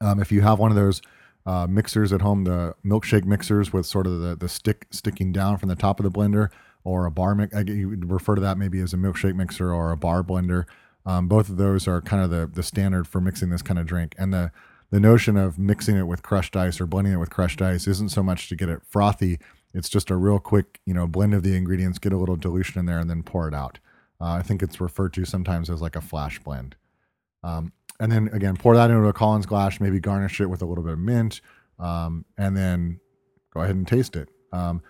Um, 0.00 0.20
if 0.20 0.30
you 0.30 0.42
have 0.42 0.58
one 0.58 0.70
of 0.70 0.76
those 0.76 1.00
uh, 1.46 1.66
mixers 1.66 2.12
at 2.12 2.20
home, 2.20 2.44
the 2.44 2.74
milkshake 2.84 3.24
mixers 3.24 3.72
with 3.72 3.86
sort 3.86 4.06
of 4.06 4.20
the, 4.20 4.36
the 4.36 4.48
stick 4.48 4.86
sticking 4.90 5.32
down 5.32 5.58
from 5.58 5.68
the 5.68 5.76
top 5.76 6.00
of 6.00 6.04
the 6.04 6.10
blender, 6.10 6.50
or 6.84 7.06
a 7.06 7.10
bar 7.10 7.34
mix, 7.34 7.56
you 7.68 7.88
would 7.88 8.10
refer 8.10 8.34
to 8.34 8.40
that 8.40 8.58
maybe 8.58 8.80
as 8.80 8.92
a 8.92 8.96
milkshake 8.96 9.34
mixer 9.34 9.72
or 9.72 9.90
a 9.90 9.96
bar 9.96 10.22
blender. 10.22 10.64
Um, 11.04 11.28
both 11.28 11.48
of 11.48 11.56
those 11.56 11.88
are 11.88 12.00
kind 12.00 12.22
of 12.22 12.30
the 12.30 12.46
the 12.46 12.62
standard 12.62 13.06
for 13.06 13.20
mixing 13.20 13.50
this 13.50 13.62
kind 13.62 13.78
of 13.78 13.86
drink, 13.86 14.14
and 14.18 14.32
the 14.32 14.52
the 14.90 15.00
notion 15.00 15.36
of 15.36 15.58
mixing 15.58 15.96
it 15.96 16.06
with 16.06 16.22
crushed 16.22 16.56
ice 16.56 16.80
or 16.80 16.86
blending 16.86 17.12
it 17.12 17.18
with 17.18 17.30
crushed 17.30 17.60
ice 17.60 17.88
isn't 17.88 18.10
so 18.10 18.22
much 18.22 18.48
to 18.48 18.56
get 18.56 18.68
it 18.68 18.82
frothy. 18.88 19.38
It's 19.74 19.88
just 19.88 20.10
a 20.10 20.16
real 20.16 20.38
quick, 20.38 20.80
you 20.86 20.94
know, 20.94 21.06
blend 21.06 21.34
of 21.34 21.42
the 21.42 21.56
ingredients, 21.56 21.98
get 21.98 22.12
a 22.12 22.16
little 22.16 22.36
dilution 22.36 22.78
in 22.78 22.86
there, 22.86 22.98
and 22.98 23.10
then 23.10 23.22
pour 23.22 23.48
it 23.48 23.54
out. 23.54 23.78
Uh, 24.20 24.30
I 24.30 24.42
think 24.42 24.62
it's 24.62 24.80
referred 24.80 25.12
to 25.14 25.24
sometimes 25.24 25.68
as 25.68 25.82
like 25.82 25.96
a 25.96 26.00
flash 26.00 26.38
blend. 26.38 26.76
Um, 27.42 27.72
and 28.00 28.10
then 28.10 28.28
again, 28.32 28.56
pour 28.56 28.74
that 28.74 28.90
into 28.90 29.06
a 29.06 29.12
Collins 29.12 29.46
glass, 29.46 29.80
maybe 29.80 30.00
garnish 30.00 30.40
it 30.40 30.46
with 30.46 30.62
a 30.62 30.66
little 30.66 30.84
bit 30.84 30.94
of 30.94 30.98
mint, 30.98 31.40
um, 31.78 32.24
and 32.36 32.56
then 32.56 33.00
go 33.52 33.60
ahead 33.60 33.76
and 33.76 33.86
taste 33.86 34.16
it. 34.16 34.28
Um, 34.52 34.82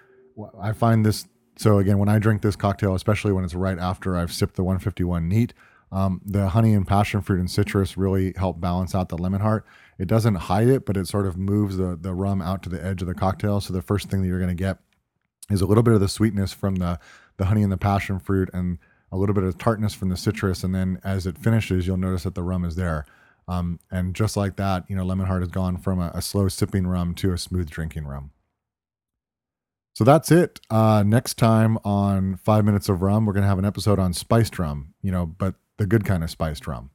I 0.61 0.73
find 0.73 1.05
this 1.05 1.27
so 1.57 1.79
again 1.79 1.99
when 1.99 2.09
I 2.09 2.19
drink 2.19 2.43
this 2.43 2.57
cocktail, 2.57 2.95
especially 2.95 3.33
when 3.33 3.45
it's 3.45 3.55
right 3.55 3.79
after 3.79 4.17
I've 4.17 4.33
sipped 4.33 4.57
the 4.57 4.65
151 4.65 5.29
neat, 5.29 5.55
um, 5.93 6.21
the 6.25 6.49
honey 6.49 6.75
and 6.75 6.87
passion 6.87 7.21
fruit 7.21 7.41
and 7.41 7.51
citrus 7.51 7.97
really 7.97 8.35
help 8.37 8.61
balance 8.61 8.95
out 8.95 9.09
the 9.09 9.17
Lemon 9.19 9.41
Hart. 9.41 9.65
It 9.99 10.09
doesn't 10.09 10.35
hide 10.35 10.69
it, 10.69 10.85
but 10.85 10.97
it 10.97 11.07
sort 11.07 11.27
of 11.27 11.37
moves 11.37 11.77
the, 11.77 11.97
the 11.97 12.13
rum 12.13 12.43
out 12.43 12.63
to 12.65 12.69
the 12.69 12.85
edge 12.85 13.01
of 13.01 13.09
the 13.09 13.15
cocktail. 13.15 13.61
So 13.61 13.73
the 13.73 13.83
first 13.83 14.11
thing 14.11 14.23
that 14.23 14.29
you're 14.29 14.41
going 14.41 14.55
to 14.55 14.55
get 14.55 14.79
is 15.49 15.63
a 15.63 15.67
little 15.67 15.83
bit 15.83 15.95
of 15.95 16.01
the 16.01 16.09
sweetness 16.09 16.53
from 16.53 16.77
the, 16.77 16.99
the 17.37 17.47
honey 17.47 17.63
and 17.63 17.73
the 17.73 17.79
passion 17.79 18.19
fruit 18.19 18.51
and 18.53 18.79
a 19.13 19.17
little 19.17 19.35
bit 19.35 19.45
of 19.45 19.59
tartness 19.59 19.95
from 19.95 20.09
the 20.09 20.17
citrus. 20.17 20.65
And 20.65 20.75
then 20.75 21.01
as 21.05 21.27
it 21.27 21.39
finishes, 21.39 21.87
you'll 21.87 21.97
notice 21.97 22.25
that 22.25 22.35
the 22.35 22.43
rum 22.43 22.65
is 22.65 22.77
there. 22.77 23.07
Um, 23.49 23.79
and 23.91 24.15
just 24.15 24.37
like 24.37 24.57
that, 24.57 24.85
you 24.89 24.97
know, 24.97 25.05
Lemon 25.05 25.27
Hart 25.27 25.43
has 25.43 25.51
gone 25.51 25.77
from 25.77 26.01
a, 26.01 26.11
a, 26.15 26.21
slow 26.21 26.49
sipping 26.49 26.87
rum 26.87 27.15
to 27.15 27.33
a 27.33 27.39
smooth 27.39 27.71
drinking 27.71 28.05
rum. 28.05 28.33
So 29.95 30.03
that's 30.03 30.33
it. 30.33 30.61
Uh, 30.69 31.05
next 31.07 31.35
time 31.35 31.79
on 31.85 32.37
Five 32.37 32.65
Minutes 32.65 32.89
of 32.89 33.03
Rum, 33.03 33.25
we're 33.25 33.33
going 33.33 33.45
to 33.45 33.49
have 33.49 33.59
an 33.59 33.65
episode 33.65 34.01
on 34.01 34.13
spiced 34.13 34.59
rum, 34.59 34.95
you 35.01 35.13
know, 35.13 35.27
but 35.27 35.55
the 35.79 35.87
good 35.87 36.05
kind 36.05 36.25
of 36.25 36.31
spiced 36.31 36.67
rum. 36.67 36.91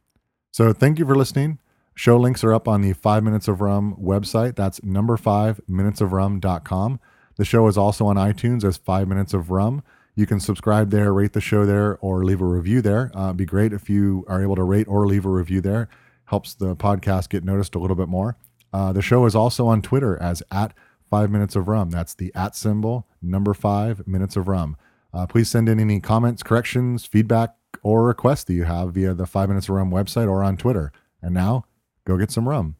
So 0.52 0.74
thank 0.74 1.00
you 1.00 1.06
for 1.06 1.16
listening. 1.16 1.60
Show 1.96 2.18
links 2.18 2.44
are 2.44 2.54
up 2.54 2.68
on 2.68 2.82
the 2.82 2.94
Five 2.94 3.24
Minutes 3.24 3.48
of 3.48 3.62
Rum 3.62 3.96
website. 4.00 4.56
That's 4.56 4.84
number 4.84 5.18
five 5.18 5.62
minutes 5.68 6.02
of 6.02 6.10
minutesofrum.com. 6.10 7.00
The 7.38 7.46
show 7.46 7.68
is 7.68 7.78
also 7.78 8.06
on 8.06 8.18
iTunes 8.18 8.64
as 8.64 8.78
Five 8.78 9.08
Minutes 9.08 9.34
of 9.34 9.52
Rum. 9.52 9.84
You 10.16 10.26
can 10.26 10.40
subscribe 10.40 10.90
there, 10.90 11.14
rate 11.14 11.34
the 11.34 11.42
show 11.42 11.66
there, 11.66 11.98
or 12.00 12.24
leave 12.26 12.42
a 12.42 12.46
review 12.46 12.82
there. 12.82 13.12
Uh, 13.16 13.26
it'd 13.26 13.38
be 13.38 13.46
great 13.46 13.74
if 13.74 13.90
you 13.90 14.26
are 14.28 14.42
able 14.42 14.56
to 14.56 14.64
rate 14.64 14.88
or 14.88 15.08
leave 15.08 15.26
a 15.26 15.30
review 15.30 15.62
there. 15.62 15.88
Helps 16.26 16.54
the 16.54 16.76
podcast 16.76 17.30
get 17.30 17.44
noticed 17.44 17.76
a 17.76 17.80
little 17.80 17.96
bit 17.96 18.10
more. 18.10 18.38
Uh, 18.74 18.94
the 18.94 19.02
show 19.02 19.26
is 19.26 19.36
also 19.36 19.68
on 19.68 19.82
Twitter 19.82 20.22
as 20.22 20.44
at 20.52 20.74
Five 21.10 21.30
Minutes 21.30 21.56
of 21.56 21.68
Rum. 21.68 21.90
That's 21.90 22.14
the 22.14 22.32
at 22.36 22.56
symbol, 22.56 23.06
number 23.22 23.54
five 23.54 24.08
minutes 24.08 24.36
of 24.36 24.48
rum. 24.48 24.78
Uh, 25.14 25.28
please 25.28 25.50
send 25.50 25.68
in 25.68 25.80
any 25.80 26.00
comments, 26.00 26.42
corrections, 26.42 27.06
feedback, 27.06 27.56
or 27.84 28.06
requests 28.06 28.46
that 28.46 28.54
you 28.54 28.64
have 28.64 28.94
via 28.94 29.14
the 29.14 29.26
Five 29.26 29.50
Minutes 29.50 29.68
of 29.68 29.76
Rum 29.76 29.92
website 29.92 30.30
or 30.30 30.44
on 30.44 30.56
Twitter. 30.56 30.92
And 31.22 31.34
now, 31.34 31.66
go 32.06 32.18
get 32.18 32.32
some 32.32 32.48
rum. 32.48 32.76